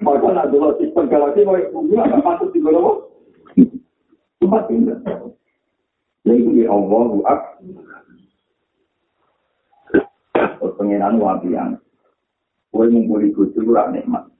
[0.00, 2.96] Padahal ada dua sistem galaksi, kue bumi agak patut di bawah
[4.40, 4.98] tempat tinggal.
[6.24, 7.38] Ya itu di Allah, buat
[10.80, 11.76] pengiran wabian.
[12.72, 14.31] Kue ngumpuli kucing, kurang nikmat.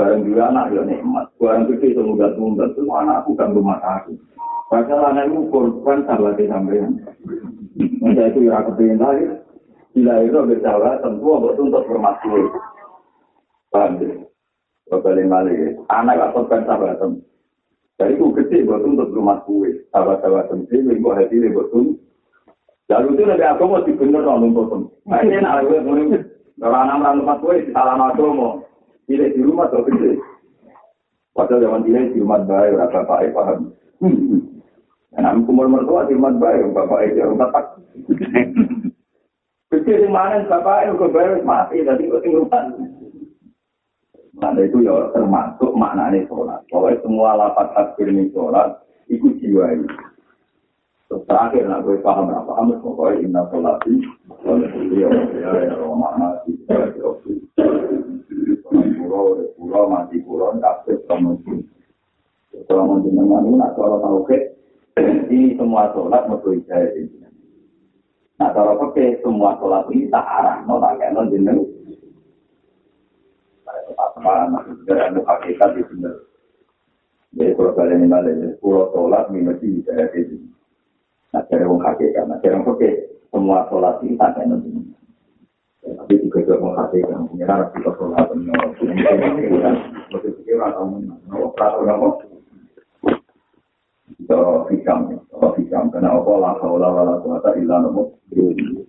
[0.00, 1.28] Barang juga anak ya nikmat.
[1.36, 4.16] Barang gede itu mudah tunggal semua anakku kan rumah aku.
[4.72, 7.04] Padahal anakku korban salah di sampean.
[8.00, 9.28] Masa itu ya kepingin lagi.
[9.92, 12.48] Bila itu bersalah tentu aku tuntut bermaksud.
[13.68, 14.24] Paham ya?
[14.88, 15.84] Kembali balik.
[15.92, 17.20] Anak gak korban salah tem.
[18.00, 19.84] Dari itu gede buat tuntut rumah kue.
[19.92, 20.64] Sahabat-sahabat tem.
[20.80, 22.00] Ini gue hati ini tuntut.
[22.88, 24.80] Lalu itu lebih aku mau nuntut tem.
[25.12, 25.68] Nah ini enak.
[26.56, 28.64] Kalau anak-anak rumah kue di salam agama.
[29.10, 30.22] Tidak di rumah atau gede.
[31.34, 33.58] Padahal zaman tidak di rumah baik, orang bapak paham.
[35.10, 37.64] Dan aku kumul mertua di rumah baik, bapak itu orang bapak.
[39.74, 42.70] Gede di mana bapak itu baik mati, tadi kok di rumah.
[44.38, 46.62] Nah itu ya termasuk maknanya sholat.
[46.70, 48.78] Pokoknya semua lapat takbir ini sholat,
[49.10, 49.90] ikut jiwa ini.
[51.10, 54.06] Terakhir, nak gue paham apa kamu pokoknya inna sholati,
[54.46, 57.10] sholat ya, ya, ya, makna, ya, ya,
[58.64, 61.62] pulau, pulau mati pulau, kabeh kemudian.
[62.66, 64.38] Kalau menjenengan itu nak kalau tahu ke,
[65.30, 67.22] ini semua sholat mergo ijazah ini.
[68.42, 71.62] Nah kalau pakai semua sholat ini tak arah, no tak kayak no jeneng.
[73.94, 76.10] Apa masih segera ada di sini.
[77.30, 80.50] Jadi kalau kalian ini balik, pulau sholat minus ijazah ini.
[81.30, 82.92] Nah cari wong hakikat, nah cari pakai
[83.30, 84.90] semua sholat ini tak kayak no jeneng.
[85.80, 88.70] Tapi juga juga menghasilkan pengiran kita sholat menolak
[90.12, 92.16] mesti pikir atau menolak atau menolak
[94.20, 94.40] itu
[94.76, 97.80] hikam itu hikam karena apa lah haula wala quwata illa
[98.28, 98.84] billah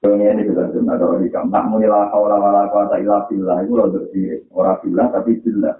[0.00, 3.60] Pengen ini kita cuma ada hikam tak muni la haula wala quwata illa billah.
[3.60, 5.76] Itu lo berdiri orang billah tapi billah.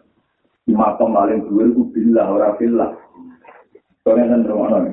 [0.68, 2.90] Di makam paling dua itu billah orang billah.
[4.04, 4.84] Soalnya kan rumah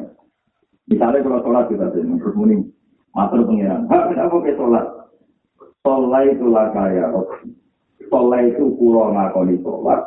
[0.88, 2.64] misalnya kalau sholat kita terus muni
[3.12, 3.84] matur pengiran.
[3.92, 4.97] Hak kenapa ke sholat
[5.86, 7.12] Sholat itu lah kaya
[8.08, 10.02] Sholat itu pulau ngakoni sholat.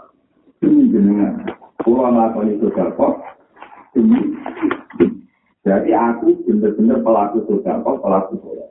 [0.58, 1.44] Demi jenengan.
[1.84, 3.20] Pulau ngakoni sodako.
[3.92, 4.34] Demi.
[5.60, 8.70] Jadi aku benar-benar pelaku sodako, pelaku sholat.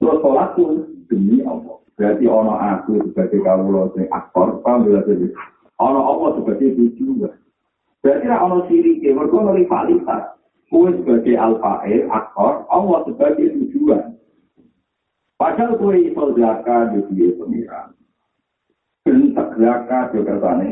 [0.00, 0.64] Terus sholat itu
[1.10, 1.78] demi Allah.
[1.98, 5.34] Berarti ono aku sebagai kawulo sing aktor, paham bila jadi.
[5.82, 7.34] Ono Allah sebagai tujuan.
[7.98, 10.22] Berarti lah ono sirik, mereka rivalitas.
[10.68, 14.17] Kue sebagai alfa'ir, aktor, Allah sebagai tujuan.
[15.38, 17.88] Padahal kue iso zaka di dunia pengiran.
[19.06, 20.68] Bentak zaka di kertane.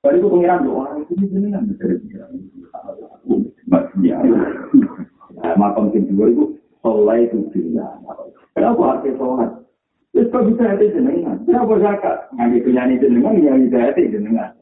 [0.00, 2.30] Dari itu pengiran doa, itu jenengan dari pengiran.
[3.66, 4.16] Maksudnya,
[5.58, 6.44] makam kedua itu
[6.80, 7.98] sholat itu bila.
[8.54, 9.58] Kenapa arti sholat?
[10.14, 11.42] Terus kok bisa hati jenengan?
[11.44, 12.18] Kenapa zakat?
[12.38, 14.54] Nganti penyanyi jenengan, yang bisa hati jenengan.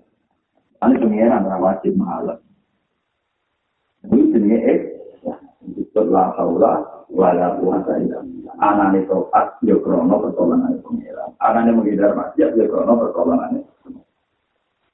[0.80, 2.40] Ini pengiran wajib mahala.
[4.08, 4.80] Ini jenenge eh,
[5.94, 8.54] la haula wala illa billah.
[8.60, 11.30] Anane toat yo krono pertolongan pengiran.
[11.40, 13.64] Anane menghindar maksiat yo krono pertolongan.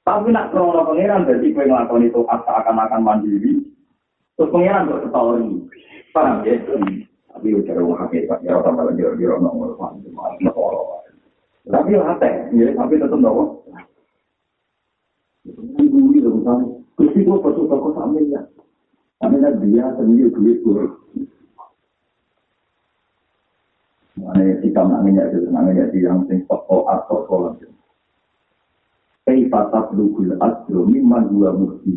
[0.05, 3.63] Tapi nak krono pengiran berarti kowe nglakoni toat seakan-akan mandiri.
[4.35, 5.59] Terus pengiran kok ketawa ini.
[6.15, 6.55] Paham ya?
[7.35, 9.75] tapi udah orang hakikat ya orang malah kira-kira nomor
[11.67, 13.59] tapi hati ya tapi tetap nomor
[15.43, 18.39] ini dong Gusti gua pas suka kok sampe ya.
[19.19, 20.87] Ya dia sendiri duit gua.
[24.15, 27.59] Mana kita namanya itu namanya di yang sing pokok atau kolom.
[29.25, 31.91] Kai patah dukul asro mimman dua mukti.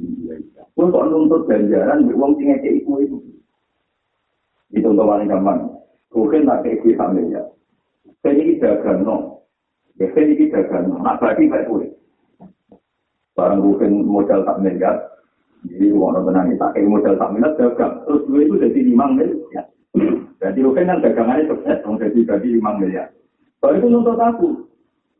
[0.78, 3.18] Untuk nuntut ganjaran uang tinggal kayak itu.
[4.70, 5.60] Itu untuk paling gampang.
[6.14, 7.42] Mungkin tak kayak gue sambil ya.
[8.22, 9.44] Saya ini dagang no.
[9.98, 10.96] Ya saya ini dagang no.
[11.02, 11.86] Nah bagi baik gue.
[13.34, 14.96] Barang mungkin modal tak miliar.
[15.66, 17.94] Jadi orang tenang tak kayak modal tak miliar dagang.
[18.06, 19.66] Terus gue itu jadi lima miliar.
[20.38, 21.82] Jadi mungkin kan dagangannya sukses.
[21.82, 23.08] Jadi bagi lima miliar.
[23.58, 24.48] Kalau itu nuntut aku.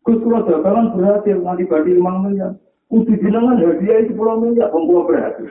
[0.07, 2.53] Gus kalau dagangan berhasil nanti bagi lima miliar.
[2.89, 4.73] Kudu jenengan hadiah itu pulau miliar.
[4.73, 5.49] Pembuat berhasil.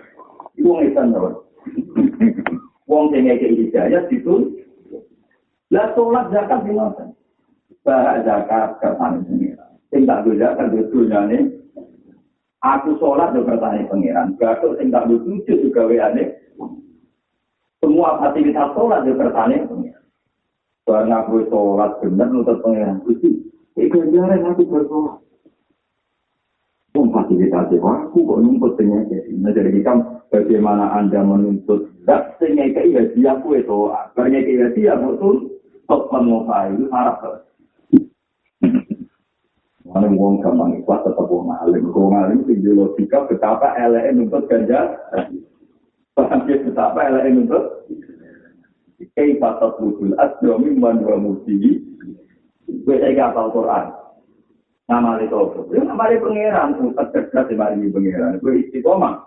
[0.57, 1.45] Itu ngisan tau.
[2.87, 4.63] Wong sing ngeke hidayah itu
[5.67, 7.11] lah sholat zakat di mana?
[7.83, 9.71] Bahak zakat kersane pengiran.
[9.91, 11.51] Sing tak do zakat dunyane
[12.63, 14.39] aku sholat yo kersane pengiran.
[14.39, 16.36] Batuk sing tak sujud juga weane.
[17.77, 20.05] Semua fasilitas sholat kersane pengiran.
[20.87, 23.03] Barang aku sholat bener nutut pengiran.
[23.05, 23.29] Gusti,
[23.77, 25.21] iku jaran aku bersolat.
[26.97, 29.29] memfasilitasi aku kok nuntut penyakit.
[29.37, 29.93] Nah, jadi kita
[30.33, 33.93] bagaimana Anda menuntut zat penyakit ya dia kue itu.
[34.17, 37.45] Penyakit ya dia betul untuk menguasai harap.
[39.87, 41.87] Mana wong gampang ikhlas tetap wong alim.
[41.95, 44.99] Wong alim itu logika betapa LN nuntut ganja.
[46.17, 47.85] Paham ya betapa LN nuntut.
[49.13, 51.85] Kei patat budul asdomi wa mutigi.
[52.65, 53.85] Gue saya Quran.
[54.87, 55.67] nama itu apa?
[55.75, 58.39] Ya nama itu pangeran, pusat cerdas di mari pangeran.
[58.41, 59.19] Gue istiqomah.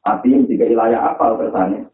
[0.00, 1.84] Hati jika wilayah apa bertanya?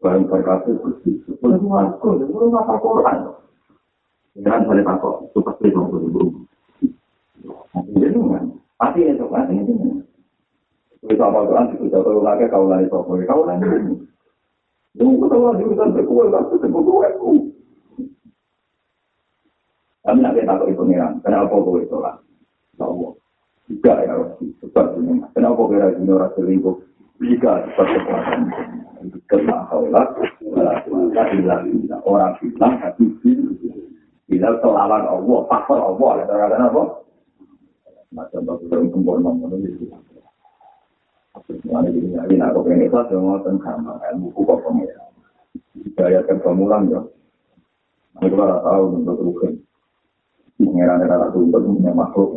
[0.00, 3.18] Barang berkata Gusti, belum aku, belum apa Quran.
[4.40, 6.48] Jangan boleh takut, suka sih dong belum.
[7.92, 8.44] Jadi kan,
[8.80, 10.02] pasti itu kan ini.
[11.02, 13.66] Kita apa Quran itu jatuh lagi kau lagi kau kau lagi.
[14.92, 17.30] Tunggu tahu lagi urusan berkuah, aku tunggu aku.
[20.02, 22.20] Kami nak kita tahu pengiran, kenapa kau itu lah?
[22.76, 23.16] Tahu,
[23.66, 24.14] tidak ya,
[24.62, 25.24] sebab ini.
[25.34, 26.76] Kenapa kau rajin orang selingkuh?
[27.22, 28.40] Jika sebab kekuatan
[29.30, 30.06] kena kaulah,
[32.06, 33.06] orang bilang hati
[34.30, 36.82] bila selawan Allah, faktor Allah, ada kata apa?
[38.16, 39.76] Macam batu yang sempurna menulis.
[41.68, 45.10] Mana ini ini aku pengen itu semua tentang ilmu kok pengiran.
[45.98, 47.00] Gaya kepemulan ya.
[48.20, 49.62] Mereka tahu untuk rukun.
[50.62, 52.28] pengeran era ratu untuk punya makhluk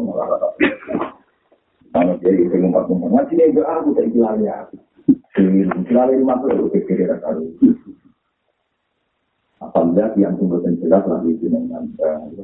[1.96, 4.58] karena dia itu ngumpat ngumpat ngaji dia enggak aku tak bilang ya
[5.88, 7.46] selalu makhluk itu pikir era ratu
[9.64, 11.88] apabila yang tunggu dan jelas lagi dengan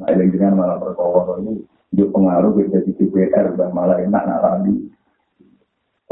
[0.08, 1.60] ada dengan malah perkara ini
[1.92, 4.88] dia pengaruh jadi DPR dan malah enak nak lagi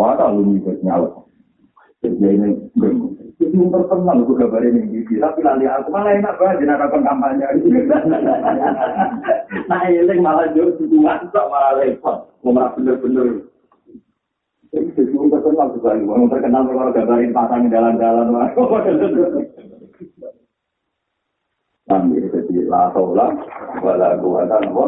[0.00, 1.12] Wah, kalau ikut nyala.
[2.00, 2.48] Jadi ini
[3.36, 5.20] itu terkenal aku kabar ini gitu.
[5.20, 7.44] Tapi nanti aku malah enak banget jadi harapan kampanye.
[9.68, 12.32] nah ini malah jauh dukungan tak malah repot.
[12.40, 13.44] Malah bener-bener.
[14.72, 15.92] Jadi itu terkenal juga.
[16.00, 18.32] Mau terkenal kalau gambarin pasang jalan-jalan.
[21.84, 23.36] Nanti jadi lah taulah.
[23.84, 24.84] Walau gua ada apa.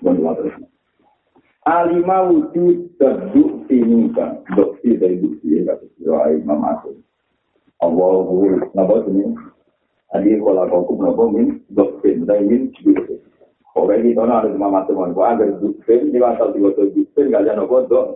[0.00, 0.69] Bonus
[1.68, 6.96] alima wujud terduk ini kan doksi dari bukti ya kata sira imam aku
[7.84, 9.36] Allah hu napa ini
[10.16, 11.60] adi kalau kau napa min?
[11.72, 12.62] Doksi dari min.
[12.72, 13.20] Bukti
[13.70, 17.44] Orang ini tahu ada imam aku mau agar bukti di asal di waktu bukti nggak
[17.46, 18.06] ada nopo dok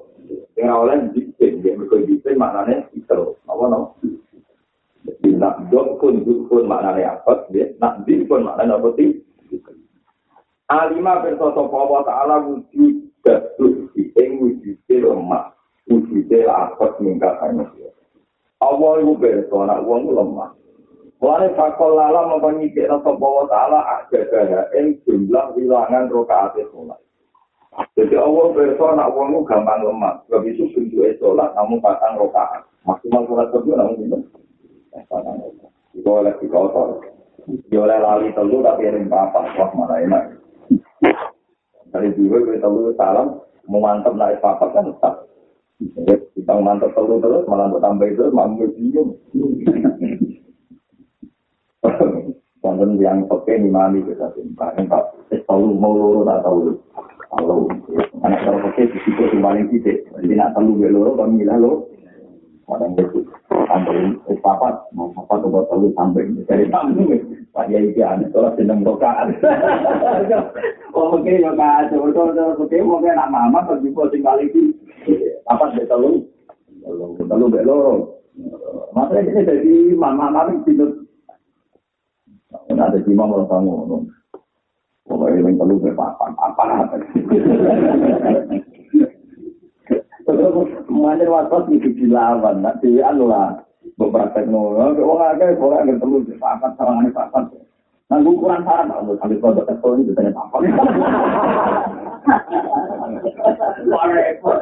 [0.59, 3.95] yang awalnya bukti dia berkoi bukti maknanya itu apa no?
[5.05, 7.70] Jadi nak dok pun pun maknanya apa dia?
[7.76, 9.20] Nak di pun maknanya apa sih
[10.64, 15.45] Alima bersoto Allah Ta'ala wujud Datus ing wujudnya lemah.
[15.89, 17.66] Wujudnya lapat mingkatnya.
[18.61, 20.51] Allah itu berso, anak uang lemah.
[21.20, 27.01] Mulanya fakol lala mempenyikir rasa bahwa ta'ala ada daya yang jumlah wilangan rokaat sholat.
[27.97, 30.20] Jadi Allah berso, anak uang itu gampang lemah.
[30.29, 32.68] Sebab itu bentuknya sholat namun patang rokaat.
[32.85, 34.18] Maksimal sholat kedua namun itu.
[35.97, 37.01] Itu oleh di kotor.
[37.68, 40.25] Ya oleh lali telu tapi ring papat, wah malah enak.
[41.95, 43.38] Dari dua gue telu salam,
[43.70, 45.30] mau mantep naik papat kan tetap.
[46.34, 49.14] Kita mantep telu terus, malah tambah itu, malah bingung.
[52.64, 56.74] Wonten yang peke mami kita timpa, empat telu mau loro tak tahu.
[57.30, 57.70] Kalau
[58.26, 61.93] anak kalau peke di situ paling titik, jadi nak telu gue loro, kami bilang lo,
[62.65, 63.21] Kadang itu
[63.69, 67.12] sampai papat, mau papat atau telu sampai dari tamu,
[67.53, 69.37] pak yai dia ada sholat seneng rokaan.
[70.97, 74.73] Mungkin ya kak, coba coba mungkin mungkin anak mama kalau juga tinggal itu
[75.45, 76.25] papat dia telu,
[77.29, 78.25] telu belok.
[78.97, 81.05] Maksudnya ini jadi mama mama tidur.
[82.73, 84.09] Ada lima orang tamu.
[85.05, 86.97] Pokoknya yang telu berpapan, apa apa.
[90.89, 93.61] Mana wasat itu dilawan, nak dian lah.
[94.01, 97.53] Beberapa teknologi, orang agak orang agak perlu dipakat sama ini pakat.
[98.09, 100.57] Nah, ukuran saran, kalau sampai produk teknologi itu tanya apa?
[103.85, 104.59] Wah, repot.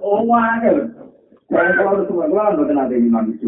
[0.00, 0.88] Oh, mana?
[1.52, 3.44] Kalau semua keluar, bukan ada imam di.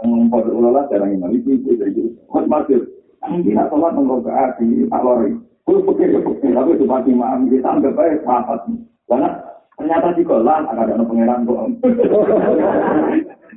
[0.00, 2.02] Ngomong pada ulama jarang imam itu itu itu.
[2.32, 2.88] Mas Masir,
[3.20, 5.36] tidak sholat mengobrol hati, tak lori.
[5.68, 8.64] Kalau pikir pikir, tapi itu pasti imam kita anggap baik papat.
[9.04, 9.28] Karena
[9.76, 11.68] Ternyata di kolam ada ada pangeran kok.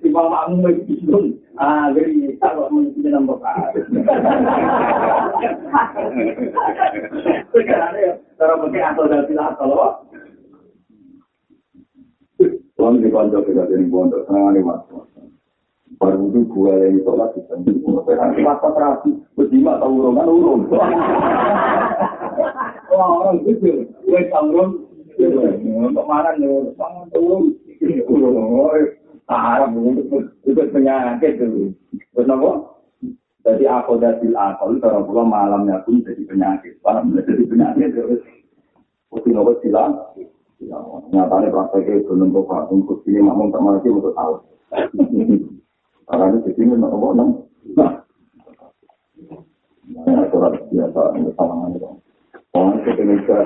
[0.09, 1.39] Bawah makmum bingung.
[1.59, 3.39] Ah, jadi kalau mengikuti nomor
[7.51, 9.76] Sekarang ya, cara pakai atau dari atau
[12.80, 14.88] Kalau di pondok kita di nih mas.
[15.99, 18.32] Baru itu gua yang sholat di sana.
[18.39, 20.61] Masa terapi, berjima tahu urungan urung.
[22.89, 24.89] Wah orang gue tahu
[31.49, 31.74] nih?
[33.49, 36.76] Jadi aku dari akal, kalau pulang malamnya pun jadi penyakit.
[36.84, 38.22] Malam jadi penyakit terus.
[39.09, 39.95] Mesti nopo silang.
[41.09, 44.34] Nyatanya prakteknya itu nunggu pak, untuk ini makmum tak mati untuk tahu.
[46.05, 47.30] Karena itu jadi nopo nang.
[47.74, 48.05] Nah,
[50.30, 51.01] surat biasa,
[51.34, 51.89] salah itu.
[52.50, 53.38] Itu Indonesia,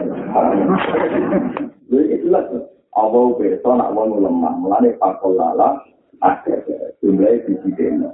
[1.91, 2.47] jadi jelas,
[2.95, 5.75] Allah beso nak wong lemah, mulane pakol lala,
[6.23, 6.63] akhir
[7.03, 8.07] jumlahnya di sini.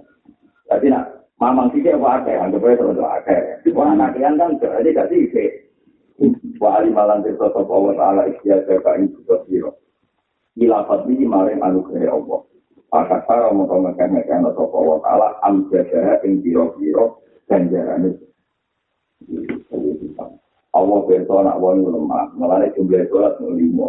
[0.66, 2.98] Jadi nak mamang sih apa akhir, anggap aja terus.
[3.78, 5.30] Wah anak yang kan jadi gak sih
[6.60, 9.72] Wa ali malan te sosok Allah taala ikhya jaga ing juga siro.
[10.60, 12.44] Ilafat ini maring anugerah Allah.
[12.92, 18.28] Maka para mau ngekeh-ngekeh sosok Allah taala am jaga ing biro-biro ganjaran itu.
[20.70, 23.88] Allah beso nak wong lemah, mulane jumlah sholat mau limo.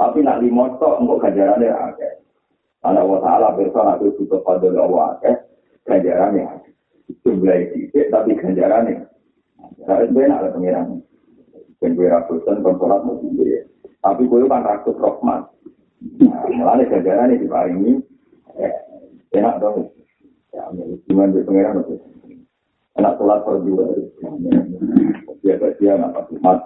[0.00, 2.12] Tapi nak limo tok engko ganjarane akeh.
[2.80, 5.36] Ana wa taala beso nak itu kepada Allah akeh,
[5.84, 6.64] ganjarane.
[7.20, 9.04] Jumlah iki tapi ganjarane.
[9.84, 11.04] Harus benar lah pengiran.
[11.78, 13.60] Ben gue ratusan konsolat mau tinggi.
[14.00, 15.52] Tapi gue kan ratus rahmat.
[16.56, 18.00] Mulane ganjarane diparingi.
[19.36, 19.92] Enak dong.
[20.56, 20.64] Ya,
[21.04, 21.84] cuma di pengiran
[22.96, 23.92] Enak sholat berdua.
[25.44, 26.58] Biasa dia nggak umat.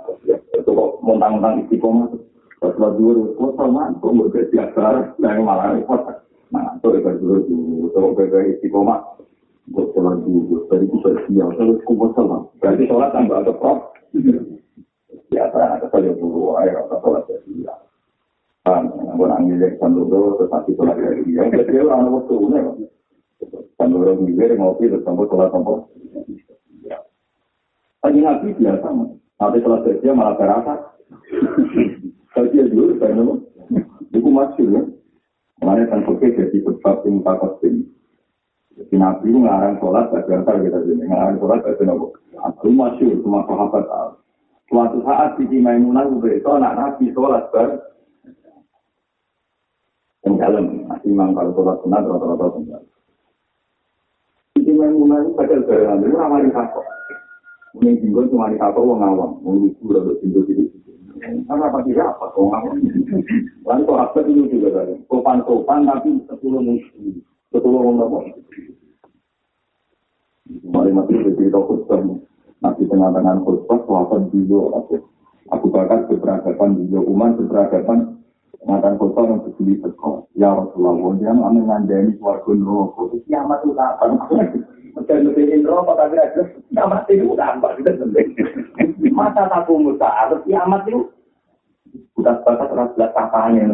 [0.55, 2.07] Itu kok montang-montang istiqomah.
[2.61, 6.01] Sholat dua, kok sama, kok mau jadi biasa, yang malah repot.
[6.53, 7.89] Nah, itu ibadah dulu dulu.
[7.97, 9.01] Kalau beda istiqomah,
[9.75, 10.69] kok sholat dulu.
[10.71, 12.47] Tadi itu bersiap, terus kumpul sholat.
[12.63, 13.53] Berarti sholat tambah ada
[15.91, 17.27] saja dulu, air atau sholat
[20.07, 21.49] dulu, terus nanti sholat bersiap.
[24.21, 25.27] Mikir ngopi terus sampai
[28.01, 28.87] Lagi nabi biasa,
[29.37, 30.75] nanti setelah kerja malah terasa.
[32.33, 33.35] Kerja dulu, saya nama.
[34.09, 34.83] Itu masuk ya.
[35.61, 37.85] Makanya kan oke jadi sebab yang tak kosim.
[38.73, 41.05] Jadi nabi itu ngarang sholat, baca antar kita sini.
[41.05, 42.09] Ngarang sholat, baca nama.
[42.57, 44.11] Itu masuk, semua sahabat tahu.
[44.71, 47.69] Suatu saat di Maimunah itu anak nabi sholat ber
[50.21, 52.83] yang dalam, masih imam kalau sholat sunat rata-rata sunat.
[54.57, 56.87] Di Maimunah itu baca berangan, itu ramai takut.
[57.71, 60.91] Mungkin tinggal cuma di kapal wong awam, wong lugu atau tinggal di situ.
[61.47, 62.77] Karena apa tidak apa, wong awam.
[63.63, 64.95] Lalu kok apa itu juga tadi?
[65.07, 67.15] Sopan-sopan tapi sepuluh musuh,
[67.55, 68.19] sepuluh wong apa?
[70.91, 72.03] Mati cerita khutbah,
[72.59, 74.99] nanti tengah-tengah khutbah, suapan juga aku.
[75.55, 78.21] Aku bakal keberagaman juga, umat keberagaman
[78.61, 83.03] Matan kota yang berdiri teko, ya Rasulullah, dia nggak mengandani suarga neraka.
[83.25, 84.11] Kiamat itu kapan?
[85.07, 87.93] Dan lebih rokok tapi ada kiamat itu tambah kita
[89.11, 91.11] Masa tak musa harus kiamat itu
[92.15, 93.67] bukan sebatas ras belas katanya.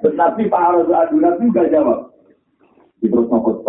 [0.00, 2.00] Tapi Pak Harus Adu Nabi juga jawab.
[3.00, 3.64] Di terus ngokot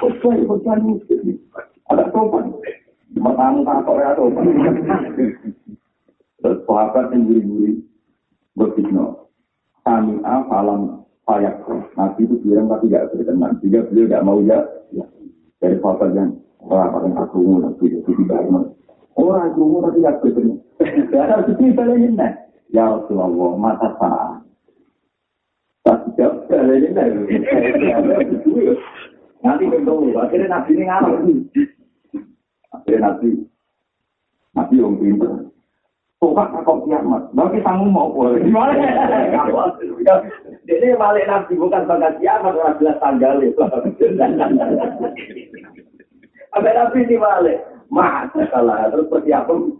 [0.00, 1.36] Khutbah, khutbah muslim.
[1.92, 2.56] Ada sopan.
[3.12, 4.44] Pertama tak kok ya sopan.
[6.40, 7.84] Terus sahabat yang guri-guri
[8.56, 9.12] berfitnah.
[9.84, 10.99] Kami afalam
[11.30, 11.54] payak.
[11.94, 13.54] Nabi itu bilang tapi tidak berkenan.
[13.62, 14.58] Jika beliau tidak mau ya.
[15.62, 16.34] Dari sahabat yang
[16.66, 18.42] yang aku nabi itu tidak
[19.14, 20.58] Orang itu tapi tidak berkenan.
[21.14, 22.10] Ya harus dibalik
[22.70, 24.46] Ya Rasulullah, mata saat.
[29.40, 31.24] Nanti ketemu, akhirnya nabi ini ngalah.
[32.76, 33.30] Akhirnya nabi,
[34.52, 35.48] nabi yang pintar.
[36.20, 38.44] Tukak kok kiamat, bagi tanggung mau boleh.
[38.44, 39.08] Gimana ya?
[40.68, 43.56] Jadi balik nabi bukan bagai kiamat, orang jelas tanggal itu.
[46.52, 47.64] Sampai nabi ini balik.
[47.88, 49.72] Masa salah, terus persiapan.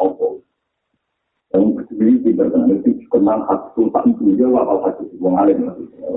[0.00, 0.40] Apa?
[1.54, 5.70] yang berdiri di bagian itu kenal hak sultan itu dia apa hak itu wong alim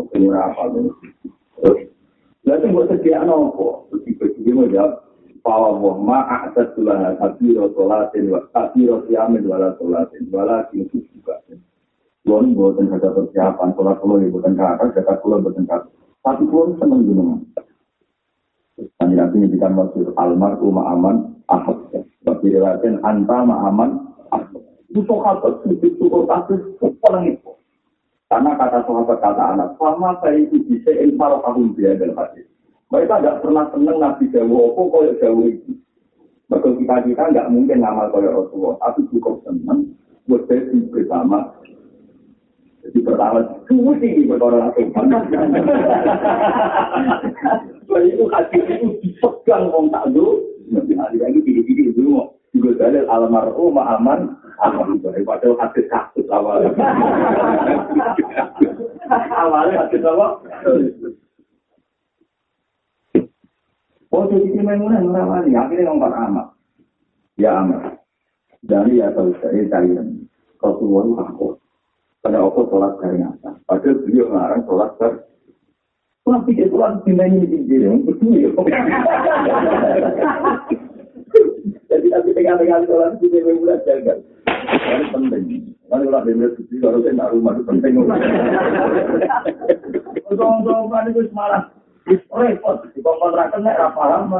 [0.10, 0.74] penyurah apa
[1.62, 1.94] terus
[2.42, 4.92] lalu buat sekian nopo tiba-tiba mau jawab
[5.48, 11.40] bahwa wong ma adat tulah kabiro solatin wa kabiro siamin wala solatin wala kintu juga
[12.28, 15.96] Kulon buatan kata persiapan, sholat kulon ya buatan kakak, kata kulon buatan kakak.
[16.20, 17.40] Tapi kulon seneng gunungan.
[19.00, 21.80] Kami nanti nyedikan maksud almarhum aman ahad.
[22.28, 24.60] Bagi riwayatkan anta ma'aman ahad.
[24.92, 26.60] itu sahabat sujud syukur kasih
[27.00, 27.52] paling itu.
[28.28, 32.44] Karena kata sahabat kata anak, sama saya itu bisa infar tahun dia dalam hati.
[32.88, 35.72] Mereka tidak pernah senang Nabi Jawa, apa kaya Jawa itu.
[36.48, 39.92] Maka kita kita nggak mungkin ngamal kaya Rasulullah, tapi cukup senang
[40.32, 41.52] buat sesi bersama.
[42.88, 44.96] Jadi pertama, semua tinggi buat orang lain.
[47.88, 50.40] Jadi itu hati itu dipegang orang tak dulu,
[50.72, 52.32] nanti hari lagi diri-diri dulu.
[52.56, 56.72] Juga dalil almarhum aman aman padahal hadis kasus awalnya.
[59.44, 60.28] awalnya hadis apa?
[64.08, 66.48] Oh, jadi si Maimunah merawani, akhirnya ngomong amat.
[67.36, 68.00] Ya amat.
[68.64, 70.28] Dari ya tahu saya kalian.
[70.64, 71.60] Rasulullah aku.
[72.24, 73.20] Pada aku sholat dari.
[73.68, 75.20] Padahal beliau ngarang sholat dari
[76.28, 77.78] Sholat tiga sholat di mana ini tinggi.
[78.04, 78.68] Berdua
[81.88, 84.14] Jadi tapi tengah-tengah sholat di Maimunah jaga.
[84.48, 85.44] Ini penting.
[85.88, 87.96] Kalau orang dengar suci, kalau saya rumah itu penting.
[90.28, 91.24] Untuk-untuk kan itu
[92.08, 92.78] Repot.
[92.96, 94.32] Di kontrakan saya paham.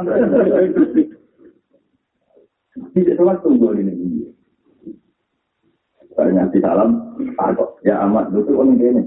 [2.94, 4.24] Tidak sholat tunggu ini.
[6.14, 7.14] Ternyata di dalam,
[7.86, 9.02] ya amat, itu kan ini.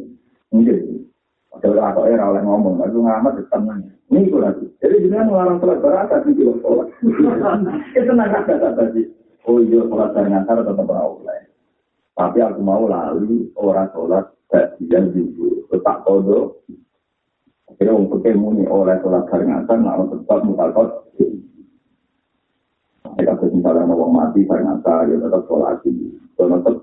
[0.51, 0.77] Mungkin.
[1.51, 3.91] Ada orang kok era oleh ngomong, lalu ngamat di tangannya.
[4.07, 4.65] Ini itu lagi.
[4.79, 6.87] Jadi jangan melarang sholat berangkat di sholat.
[7.03, 9.03] Itu tenang kata tadi.
[9.49, 11.41] oh iya sholat dari ngantar tetap oleh.
[12.15, 16.07] Tapi aku mau lalu orang sholat bagian juga tetap
[17.81, 21.01] Akhirnya untuk kemuni oleh sholat dari ngantar, nah tetap mutakot.
[23.17, 26.13] Mereka misalnya mau mati dari ngantar, ya tetap sholat ini.
[26.37, 26.77] Tetap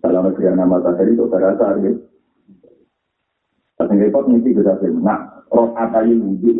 [0.00, 1.92] dalam negeri yang nama tadi itu terasa ya.
[3.76, 6.56] Tapi repot mesti bisa Nah, roh atayi wujud.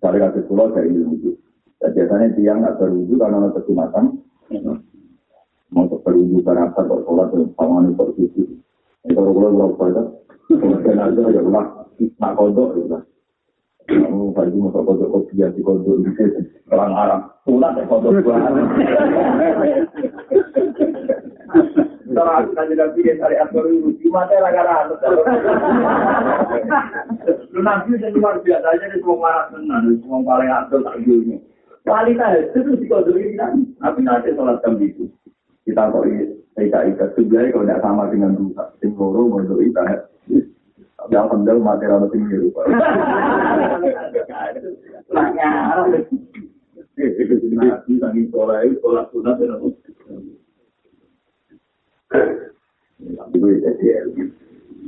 [0.00, 1.36] Dari kata pulau dari wujud.
[1.84, 4.00] biasanya tiang nggak berwudu karena ada.
[5.68, 8.56] Mau berwudu karena apa kok sholat berwudu.
[9.04, 10.02] Ini kalau kalau kalau pada
[10.48, 11.73] kemudian aja ya ulah
[12.18, 12.98] nak kodok ya.
[13.84, 16.40] Kamu pagi mau kodok kok dia di kodok di sini
[16.72, 17.20] orang Arab.
[17.44, 18.38] Pulang ya kodok gua.
[22.14, 24.86] Terus kan jadi cari atur itu cuma saya lagi ada.
[27.50, 30.98] Lu nanti jadi luar biasa aja di semua marah senang, semua paling atur tak
[31.84, 33.46] kualitas itu dikodori kita.
[33.82, 35.10] Tapi nanti sholat jam itu.
[35.66, 36.06] Kita kok
[36.60, 40.06] ika ika sebenarnya kalau tidak sama dengan dua, tim loro mau ika.
[41.04, 42.64] Tapi yang pendel mati rata tinggi lupa.
[46.94, 47.20] Itu
[53.52, 54.24] jadi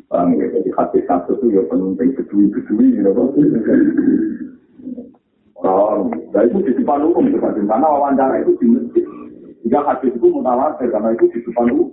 [0.07, 1.67] Bang, jadi hati satu itu ya
[6.31, 9.05] nah itu di depan umum karena wawancara itu di masjid.
[9.67, 11.91] Jika hadis itu mutawatir karena itu di depan umum.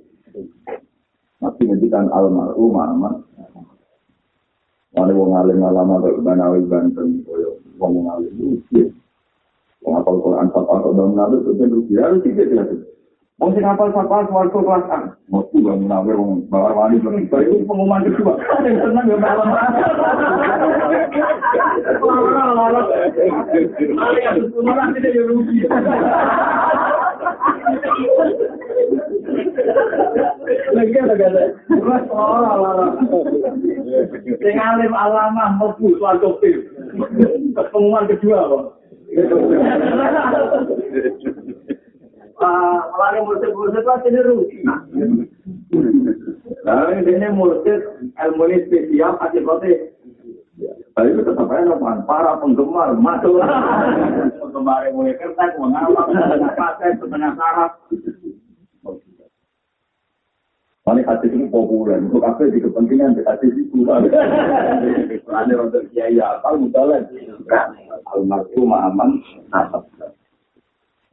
[1.42, 3.26] Masih ngendikan almarhum aman.
[4.94, 8.94] Wale wong alim alama kok banawi banten koyo wong alim itu.
[9.82, 12.70] Wong apal Quran sapa kok dong nabi itu ben rugi harus tidak jelas.
[13.42, 15.18] Wong sing apal sapa swarga kelas A.
[15.34, 17.10] Mesti wong nabi wong bawar wali itu
[17.66, 18.38] pengumuman kedua.
[18.62, 19.50] Senang ya malam.
[34.44, 36.60] Sing alim alama mlebu swarga pil.
[37.54, 38.64] Pengumuman kedua kok.
[42.44, 44.60] Ah, malah murid-murid itu ini rugi.
[46.66, 47.64] Nah, ini murid
[48.20, 49.94] ilmu ini spesial, pasti kote.
[50.94, 51.74] Tapi itu tetap aja
[52.06, 53.42] para penggemar masuk.
[54.38, 56.06] penggemar yang mulai kertas, mengawal,
[56.54, 57.72] pakai setengah saraf.
[60.84, 63.88] Mana hati ini populer, untuk apa di kepentingan di hati itu.
[65.32, 67.08] Ada untuk kiai apa, misalnya
[68.12, 69.88] almarhum aman, nasab.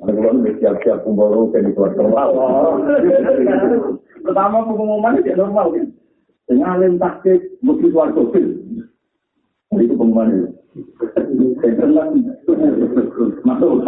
[0.01, 2.03] Kalau kalau siap-siap kumpul ke di keluarga
[4.27, 5.87] Pertama pengumuman itu normal kan.
[6.51, 8.27] Dengan alim taktik, mesti keluarga
[9.71, 10.51] Itu pengumuman itu.
[13.47, 13.87] Masuk.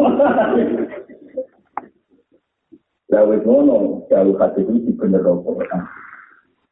[3.13, 5.61] Gawe ngono, gawe hati itu di bener rokok.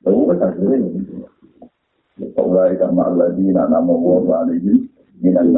[0.09, 0.88] Lalu kan hasilnya
[2.32, 4.88] Faulai kama alladina nama wa alaihim
[5.20, 5.53] minal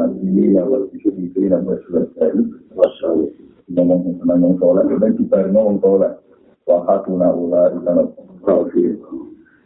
[0.67, 2.39] wal syuhidina wa syuhadai
[2.75, 3.31] wa syahid.
[3.71, 6.19] Ngomong tentang yang sholat, dan kita ngomong sholat.
[6.67, 8.03] Wa hatuna ula ikana
[8.43, 8.99] kafir.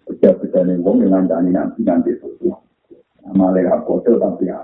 [0.05, 2.53] Setiap kita nih wong yang ngandani nanti nanti itu.
[3.26, 4.61] Amale hotel tapi ya.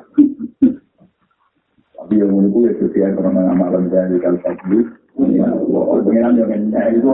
[1.97, 4.57] Tapi yang menurutku ya sesuai karena amalan dari kalsat
[5.13, 7.07] Pengiran yang nyanyi itu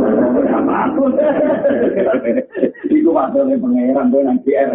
[0.47, 1.03] apa aku?
[2.87, 4.71] Itu maksudnya pengiran gue yang PR.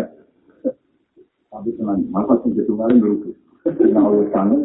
[1.48, 3.30] Tapi senang, masa sih itu kali dulu.
[3.94, 4.58] Nah, sana,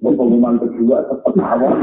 [0.00, 1.74] pengumuman kedua tetap awal.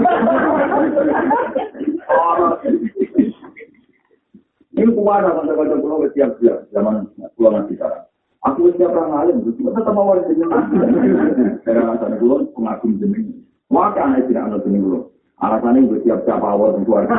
[4.78, 8.06] Ini kuasa masa-masa pulau siap-siap zaman pulau masih sekarang.
[8.46, 10.64] Aku siap orang lain, itu tetap awal jenengan.
[11.62, 13.44] Karena sana pulau pengagum jenengan.
[13.68, 15.17] Maka anak tidak ada jenengan pulau.
[15.38, 17.14] Alasannya gue siap-siap awal dan keluarga.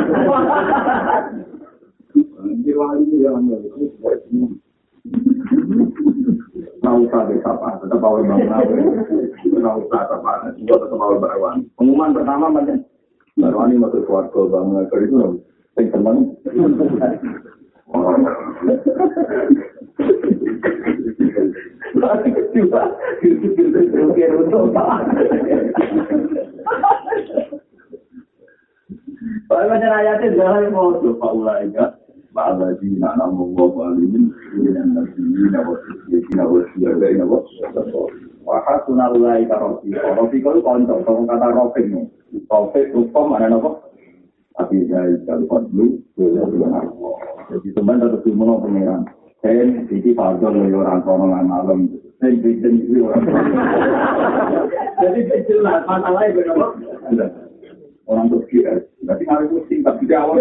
[2.67, 3.47] Jirwali itu yang
[6.79, 8.51] Nggak usah deh, apa, tetap awal bangun
[9.47, 11.63] Nggak usah, apa, tetap awal berawan.
[11.79, 12.75] Pengumuman pertama, mana?
[13.39, 15.03] Barawan ini masuk keluarga bangun, kalau
[15.79, 16.19] itu seneng.
[21.99, 22.83] Lagi kedua,
[23.23, 23.79] gitu-gitu,
[24.43, 24.75] untuk
[29.49, 31.87] Kalau macam ayatnya jangan mau coba ulai ya.
[32.37, 35.75] Bala di nak nama wa alimin dengan nabi nabi
[36.07, 42.09] nabi nabi nabi nabi Wahai sunnah ulai karofi, karofi kalau kontok, kalau kata rofik nih,
[42.49, 43.93] rofik rupam mana nopo?
[44.57, 49.05] Tapi dari kalau dulu, jadi sebenarnya tetap cuma pengiran.
[49.45, 51.79] Saya di pardon loh orang orang malam,
[56.33, 57.48] berapa?
[58.09, 58.81] Orang berkira.
[59.05, 60.41] Berarti hari pusing tapi jawab.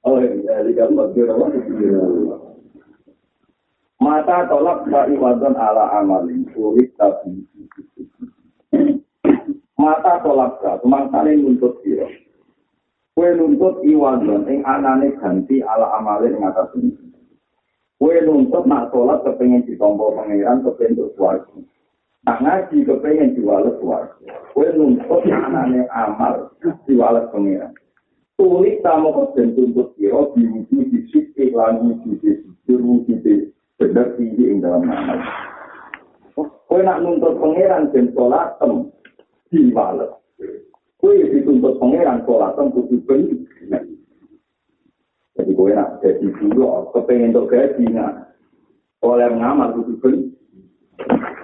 [0.00, 1.12] Oh iya, di gambar
[4.00, 7.44] Mata tolak iwadon ala amalin sulit tapi
[9.76, 12.08] Mata tolak ka, semangsane nuntut sira.
[13.12, 16.96] Kue nuntut iwadon ing anane ganti ala amalin ing atas ini.
[18.00, 21.68] Kue nuntut nak sholat kepengen ditompo pangeran kepengen untuk.
[22.28, 24.12] Ngaji kepengen diwales suarga.
[24.52, 26.52] Kue nuntut anane amal
[26.84, 27.72] diwales pangeran.
[28.36, 33.24] Tulis tamu kesen tuntut sira diwujud di sisi wujud di wujud
[33.80, 35.20] bener tinggi ing dalam amal.
[36.68, 38.92] Kue nak nuntut pangeran dan sholat tem
[39.48, 40.12] diwales.
[41.00, 43.82] Kue dituntut pangeran sholat tem kudu bener.
[45.40, 48.36] Jadi kue nak jadi dulu kepengen untuk gaji nak
[49.00, 50.39] oleh ngamal kudu bener.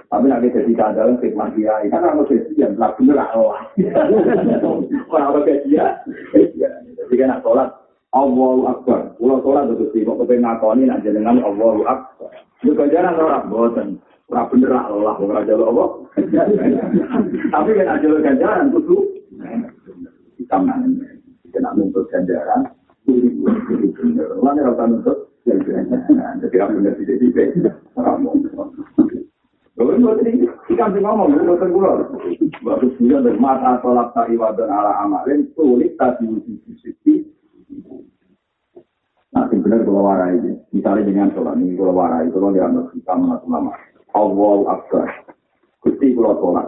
[0.07, 3.59] Tapi nanti jadi kandalan khidmat dia, kan orang gajian, lah bener Allah.
[5.11, 5.93] Orang apa gajian?
[6.31, 7.69] Jadi kan nak sholat,
[8.15, 9.11] Allahu Akbar.
[9.19, 12.31] Pulau sholat itu sih, kok kepengen ngakoni nak jenengan Allahu Akbar.
[12.63, 13.87] Itu ganjaran orang, bosan.
[14.31, 15.87] Orang bener Allah, orang jalo Allah.
[17.51, 18.97] Tapi kan aja lo ganjaran, kudu.
[20.39, 21.03] Hitam nanti.
[21.51, 22.71] Kena nuntut ganjaran,
[23.03, 23.43] kudu
[23.91, 24.39] bener.
[24.39, 25.27] Mana rasa nuntut?
[25.47, 27.75] Jadi apa bener tidak-tidak.
[29.77, 30.31] Lalu itu tadi
[30.73, 32.01] ikan sih ngomong, itu bukan pulau.
[32.65, 37.21] Bagus juga dari mata sholat tak ibadah ala amalin, sulit tadi uji sisi.
[39.37, 40.57] Nah, benar kalau warai ini.
[40.73, 43.71] Misalnya dengan sholat ini, kalau warai, kalau dianggap kita mengatur nama.
[44.17, 45.07] Allah Akbar.
[45.85, 46.67] Gusti kalau sholat.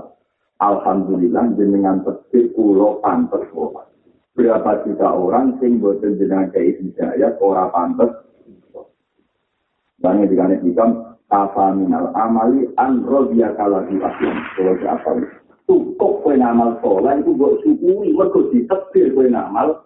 [0.62, 3.90] Alhamdulillah, dengan pasti pulau pantas sholat.
[4.38, 8.12] Berapa juta orang sing boten jenengan kayak hidayah, orang pantas.
[9.98, 10.62] Dan yang dikane
[11.30, 14.38] kafa minal amali an rodya kala di aslam.
[14.58, 15.10] Kalau siapa
[15.70, 19.86] cukup kue amal sholat itu buat syukuri mergo ditetir kue amal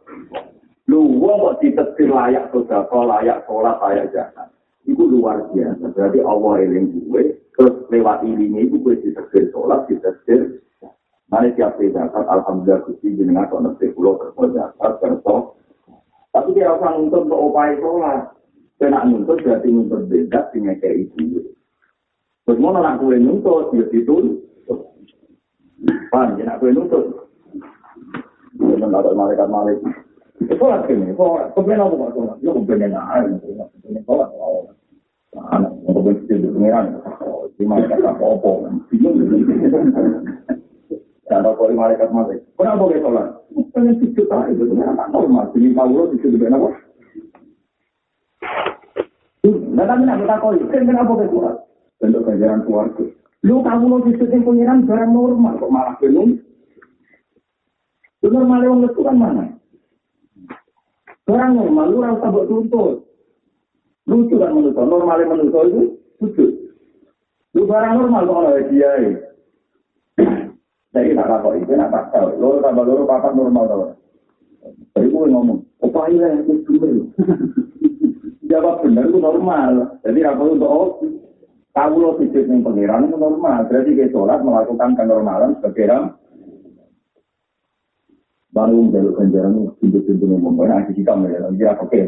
[0.87, 4.47] lu wong kok ditetir layak sedekah layak sholat layak zakat
[4.83, 5.95] itu luar biasa.
[5.95, 7.23] Berarti Allah eling gue,
[7.55, 10.59] terus lewat ini itu gue ditegir sholat, ditegir.
[11.31, 15.39] Nanti tiap zakat, Alhamdulillah Gusti jenengan kok nanti pulau kerja kerja.
[16.33, 18.21] Tapi dia akan nuntut untuk upaya sholat.
[18.83, 21.39] Kena nuntut berarti nuntut beda dengan kayak itu.
[22.43, 24.43] Terus mau nak kue nuntut, ya itu.
[26.11, 27.31] Paham, nak kue nuntut.
[28.59, 29.87] Jangan ada malaikat-malaikat.
[30.59, 31.55] Sholat gini, sholat.
[31.55, 32.35] Kemudian apa kok sholat?
[32.43, 33.31] Ya kemudian aja.
[33.39, 34.29] Kemudian sholat.
[35.55, 36.85] Anak, kemudian itu pengiran.
[37.55, 38.51] Di malaikat apa-apa.
[38.91, 39.15] Bingung.
[41.31, 42.51] Dan apa di malaikat malaikat.
[42.59, 43.27] Kenapa dia sholat?
[43.71, 44.51] Pengen sujud aja.
[44.51, 45.55] Itu kan normal.
[45.55, 46.91] Jadi kalau sujud dengan apa?
[49.73, 51.55] Nah, tapi nak kita koi, kenapa dia sholat?
[51.99, 53.05] Bentuk ganjaran keluarga.
[53.43, 55.59] Lu kamu lo yang pengiran barang normal.
[55.59, 56.39] Kok malah bingung?
[58.23, 59.45] Itu normalnya orang itu kan mana?
[61.27, 63.03] Orang normal, lu orang tabuk tuntut.
[64.07, 65.83] Lucu kan menurut normalnya menurut itu
[66.23, 66.45] lucu.
[67.55, 69.11] Lu barang normal kok oleh dia ya.
[70.93, 72.37] Jadi tak apa itu, nak tak tahu.
[72.39, 73.91] Lo tambah lo papa normal tau.
[74.95, 77.11] Jadi gue ngomong, apa ini yang itu bener?
[78.53, 79.97] Jawab bener itu normal.
[80.05, 81.01] Jadi apa untuk oh,
[81.73, 83.65] tahu lo sujud yang pengiran itu normal.
[83.65, 86.05] Berarti kita sholat melakukan kenormalan sebagai orang
[88.53, 91.99] baru menjaluk ganjaran pintu-pintu yang membuat nanti kita melihat kira oke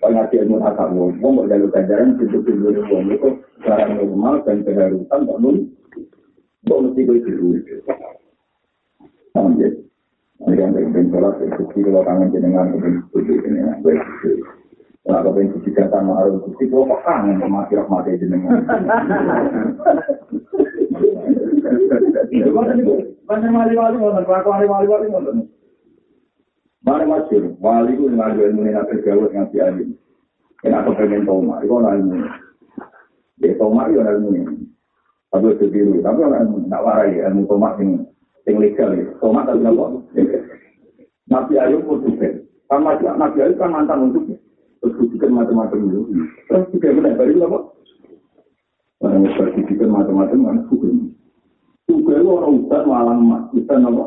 [0.00, 3.28] kalau ngaji ilmu akal mau mau jaluk ganjaran pintu-pintu yang membuat itu
[3.60, 5.56] barang normal dan keharusan tak nun
[6.64, 7.76] kok mesti gue itu
[9.36, 9.68] sama ya.
[10.40, 12.72] Ini kan pengen sholat itu kalau kangen jenengan
[13.12, 13.94] setuju jenengan gue
[15.00, 18.60] Nah, kalau pengen cuci kata harus cuci, gue kok kangen sama kira mati jenengan.
[22.28, 22.94] Itu kan itu,
[23.24, 25.48] banyak wali-wali, banyak wali-wali, banyak
[26.80, 30.00] Mari masuk, wali itu dengan jual ilmu ini terjauh dengan si alim.
[30.64, 31.60] Kenapa pengen toma?
[31.60, 32.16] Itu orang ilmu.
[33.44, 34.64] Ya toma itu orang ilmu ini.
[35.28, 36.00] Tapi itu biru.
[36.00, 38.08] Tapi orang ilmu, tak warai ilmu toma yang
[38.48, 39.12] yang legal ya.
[39.20, 39.84] Toma tapi apa?
[41.28, 42.32] Nabi Ayub pun juga.
[42.72, 44.39] Kan Nabi Ayub kan mantan untuk
[44.80, 46.00] terus kucikan macam-macam itu.
[46.48, 47.58] Terus juga benar, baru apa?
[49.00, 51.12] Yang berkucikan macam-macam kan hukum.
[51.88, 53.18] Juga orang ustaz malam
[53.52, 54.04] ustaz apa?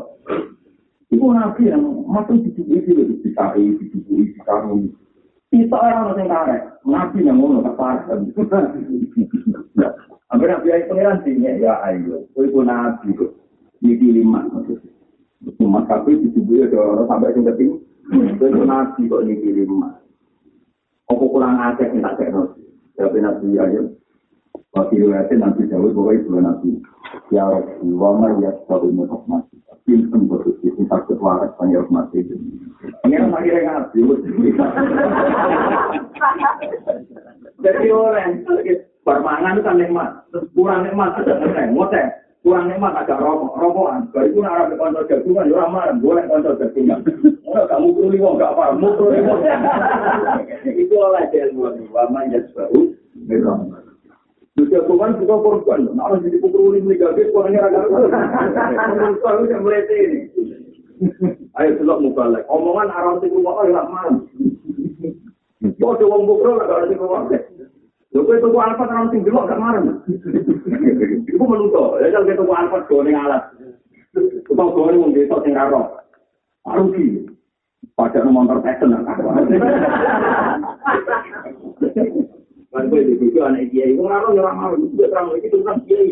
[1.14, 4.90] Itu nabi yang masuk di itu lebih bisa tubuh itu kamu.
[5.54, 8.18] Kita orang yang karek, nabi yang ngono tak parah.
[10.34, 13.30] Hampir nabi yang pengiran sih ya ayo, itu nabi itu.
[13.86, 14.48] Ini lima
[15.60, 17.78] Cuma tapi di itu orang sampai yang penting.
[18.10, 20.03] Itu nabi kok ini lima.
[21.14, 22.34] Apa kurang aceh yang tak cek
[22.98, 23.94] Tapi nabi ayo.
[24.74, 26.82] Waktu itu nanti jauh bahwa itu nabi.
[27.30, 29.62] Ya Rabbi, wa ma yastawi min rahmati.
[29.86, 32.26] Pinten bodoh sih, sakit waras panggil rahmati.
[32.26, 34.00] Ini yang lagi ngaji.
[37.62, 38.42] Jadi orang
[39.06, 40.10] bermangan kan nikmat,
[40.58, 41.22] kurang nikmat
[41.70, 42.23] ngoteh.
[42.44, 44.12] Kurang nikmat agak rokok, rokokan.
[44.12, 47.00] Baru itu arah ke konco jagungan, ya ramah, boleh konco jagungan.
[47.48, 49.34] Enggak, kamu perlu lima, enggak apa, mau perlu lima.
[50.68, 53.96] Itu oleh ilmu, wa ma yastawi min rahmati.
[54.60, 55.88] Juga Tuhan juga korban.
[55.96, 57.88] Nah, harus jadi pukul ini negatif, orangnya agak
[59.24, 60.20] Kalau yang melete ini.
[61.56, 62.48] Ayo selok muka lagi.
[62.52, 64.16] Omongan arah itu rumah orang malam.
[65.80, 67.32] Kau coba bukro lah kalau
[68.14, 69.82] itu gua alfat orang tinggi gak marah.
[71.26, 71.98] Ibu menutup.
[71.98, 73.44] Ya kalau kita gua alfat goreng alat.
[74.14, 75.88] Kita goreng mau besok tinggal roh.
[76.70, 77.26] Arugi.
[77.98, 78.94] Padahal motor passion.
[82.74, 86.10] Kan gue di buku anak kiai, gue ngarang nyerang mau, gue terang lagi tentang kiai.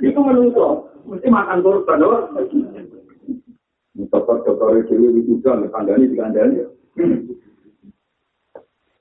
[0.00, 2.32] Itu menungso, mesti makan korban, loh.
[4.08, 6.64] Dokter-dokter kiai itu juga, kandani di kandani.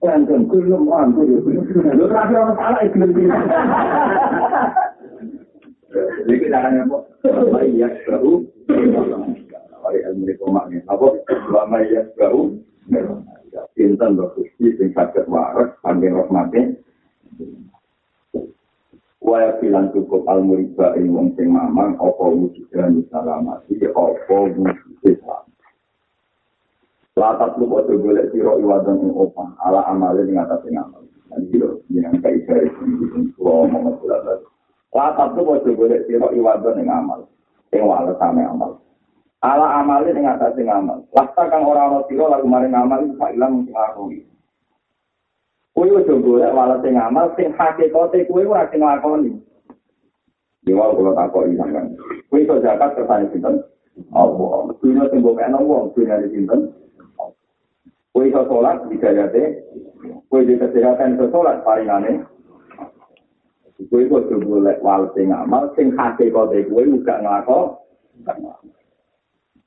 [0.00, 1.28] Lanjut, belum mampu.
[1.28, 3.28] Lu terakhir orang salah, iklim ini.
[6.24, 6.98] Jadi kita akan apa?
[7.52, 8.32] Baik ya, baru.
[9.80, 10.80] Baik ilmu itu maknya.
[10.88, 11.06] Apa?
[11.52, 12.56] Lama ya, baru.
[13.76, 16.80] Pinten berkusti, sing sakit waras, panggil rahmatnya.
[19.20, 24.89] Waya bilang cukup al muriba ini wong sing mamang apa wujudan salamati apa wujudan
[27.20, 31.04] Latat lu kok golek sira iwadan ing opah ala amale ing atas ing amal.
[31.28, 34.40] Jadi yo jeneng kai garis ing kula omong jelas.
[34.90, 37.30] Lapat tuh mau coba lihat siro iwadah yang amal,
[37.70, 38.82] yang wala sama amal.
[39.38, 41.06] Ala amalin yang atas yang amal.
[41.14, 44.10] Lasta kang orang orang siro lagu maring amal itu pak ilang aku.
[45.70, 49.38] Kue udah boleh wala sing amal, sing hakikate kue ora sing lakoni.
[50.66, 51.86] Di wal kalau tak kok ilang kan.
[52.26, 53.62] Kue itu zakat kersane sinten.
[54.10, 54.74] Allah.
[54.82, 56.79] Dunia sing mbok ana wong dunia di sinten.
[58.10, 59.42] Kue iso sholat hidayate,
[60.26, 62.26] kue di kesehatan iso sholat paringane.
[63.86, 67.78] Kue iso boleh wal sing amal, sing hakikate kue uga nglakon.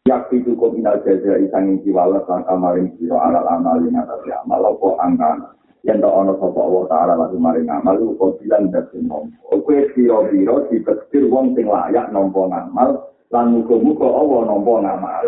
[0.03, 4.87] Yakti cukup minal jaja isangin jiwala sang kamarin siro alal amal yang atas amal apa
[4.99, 5.55] angka
[5.87, 9.87] yang tak ono sopa Allah ta'ala lagi maring amal itu kau bilang dari nompo kue
[9.95, 12.99] siro biro dibektir wong sing layak nompo ngamal
[13.31, 15.27] lan muka-muka Allah nompo ngamal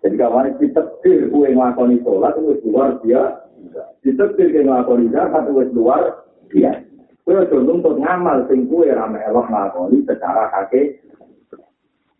[0.00, 6.02] jadi kawan ditektir kue ngelakoni sholat itu luar biasa ditektir kue ngelakoni zakat itu luar
[6.48, 6.88] biasa
[7.24, 11.00] kue contoh untuk ngamal sing kue rame elok ngelakoni secara kake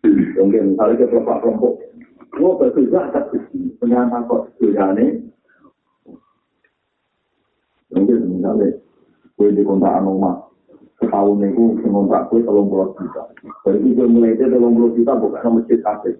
[0.01, 1.73] Mungkin misalnya ke kelompok-kelompok,
[2.33, 3.37] gua berbeda tapi
[3.77, 5.29] penyandang kok ini.
[7.91, 8.81] Mungkin misalnya,
[9.35, 10.47] gue di kontrakan rumah,
[10.97, 13.29] setahun itu kontrak gue tolong puluh juta.
[13.67, 16.17] Dari itu mulai itu puluh juta bukan masjid kafe.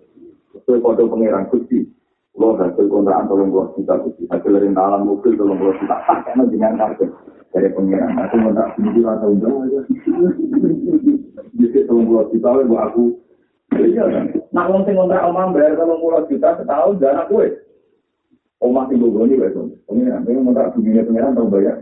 [0.62, 1.89] Itu kode pengiran kusti.
[2.38, 4.30] Lo hasil kontrakan tolong puluh juta kusti.
[4.30, 5.97] Hasil rintalan mobil tolong puluh juta.
[6.05, 7.09] Tak karena dengan kafe.
[7.51, 9.80] Dari pengiran aku kontrak sendiri atau enggak aja.
[11.57, 13.05] Jadi tolong puluh juta aku
[13.72, 14.26] Iya kan?
[14.51, 17.47] Nak wong sing ngontrak omah bayar 30 juta setahun dan anak kowe.
[18.68, 19.64] Omah sing bogoni wae to.
[19.88, 21.80] Pengen pengen ngontrak dunia pengen tau bayar.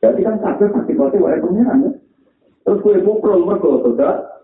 [0.00, 1.90] Jadi kan sakit sakit kote wae pengen ya.
[2.66, 4.39] Terus kowe pukul mergo sudah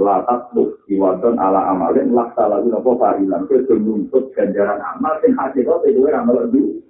[0.00, 5.60] Latak tuh iwadon ala amalin laksa lagu nopo farilan kue nuntut ganjaran amal sing hati
[5.60, 6.80] kau itu amal dulu.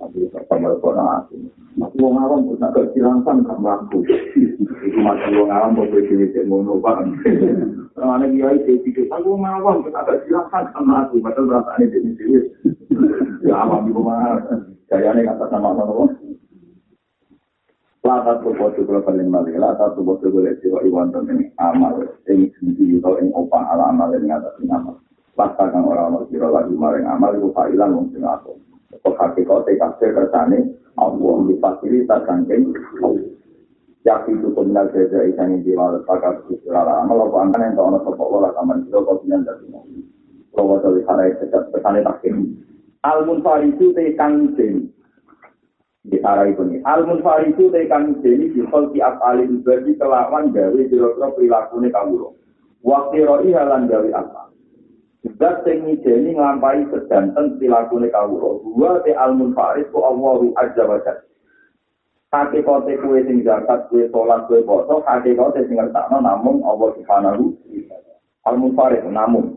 [0.00, 0.18] Tapi
[0.48, 1.52] sama orang asing.
[1.72, 4.04] Mas wong awam kok nak kecilangkan gak mampu.
[4.84, 7.00] Iku mas wong awam kok wis dhewe sing ngono Pak.
[7.96, 11.16] Ana kiai sing pikir aku wong awam kok nak kecilangkan gak mampu.
[11.24, 12.40] Padahal rasane dhewe dhewe.
[13.44, 14.42] Ya awam iku mah
[14.92, 16.12] kayane kata sama sama
[18.02, 22.50] Lata tu bosu kula paling mali, lata tu bosu kula siwa iwan ini amal, ini
[22.58, 24.98] sendiri atau ini opang ala amal ini atas ini amal.
[25.38, 28.58] Lata kan orang-orang sira lagi maring amal, itu fa'ilan wong sing aku.
[29.06, 30.58] Kok hakikate kasih kersane
[30.98, 32.74] Allah di fasilitas kangkeng
[34.02, 38.24] Yakin itu peminat jaja ikan yang diwala pakai sesuatu amal apa angkan yang tahu sopo
[38.34, 39.86] wala itu kau punya dari mau
[40.58, 42.50] kalau dari sana itu kesana takin
[43.06, 45.01] al munfaridu te kangkeng di
[46.02, 51.78] arah itu nih al munfaridu te kangkeng di di afali berarti kelawan gawe jero perilaku
[51.78, 52.26] nih kamu
[52.82, 54.42] waktu roi halan gawe apa
[55.22, 58.58] Zat sing ngijeni nglampahi sedanten pilakune kawula.
[58.66, 61.22] Dua te almun farid ku Allahu azza wa jalla.
[62.34, 66.90] Hake kote kue sing zakat, kue sholat, kue poso, hake kote sing ngertakno namun Allah
[66.98, 67.54] subhanahu
[68.50, 69.54] almun farid namun.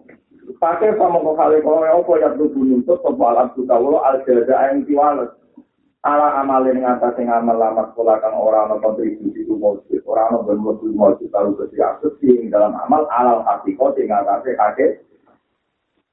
[0.61, 4.69] Pakai sama kok kali kowe opo ya tuh nuntut sopo alam suka wulo al jaza
[4.69, 5.33] yang tiwalet.
[6.05, 10.37] Ala amalin yang atas yang amal lama sekolah kan orang no kontribusi itu mojib, orang
[10.37, 15.01] no bermojib mojib kalau kesiasus sing dalam amal alal hati kote yang atasnya kakek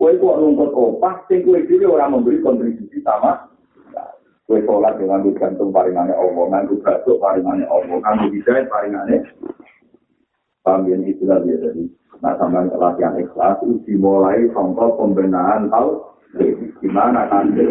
[0.02, 3.46] Kue kok rumput opah, sing kue diri orang memberi kontribusi sama.
[4.50, 9.22] Kue sholat dengan gantung paringannya Allah, nganggu batuk paringannya Allah, nganggu hidayat paringannya.
[10.66, 11.86] Paham ya, itulah dia jadi.
[12.18, 16.02] Nah, sama latihan ikhlas itu dimulai contoh pembenahan tahu
[16.82, 17.70] di mana kan jadi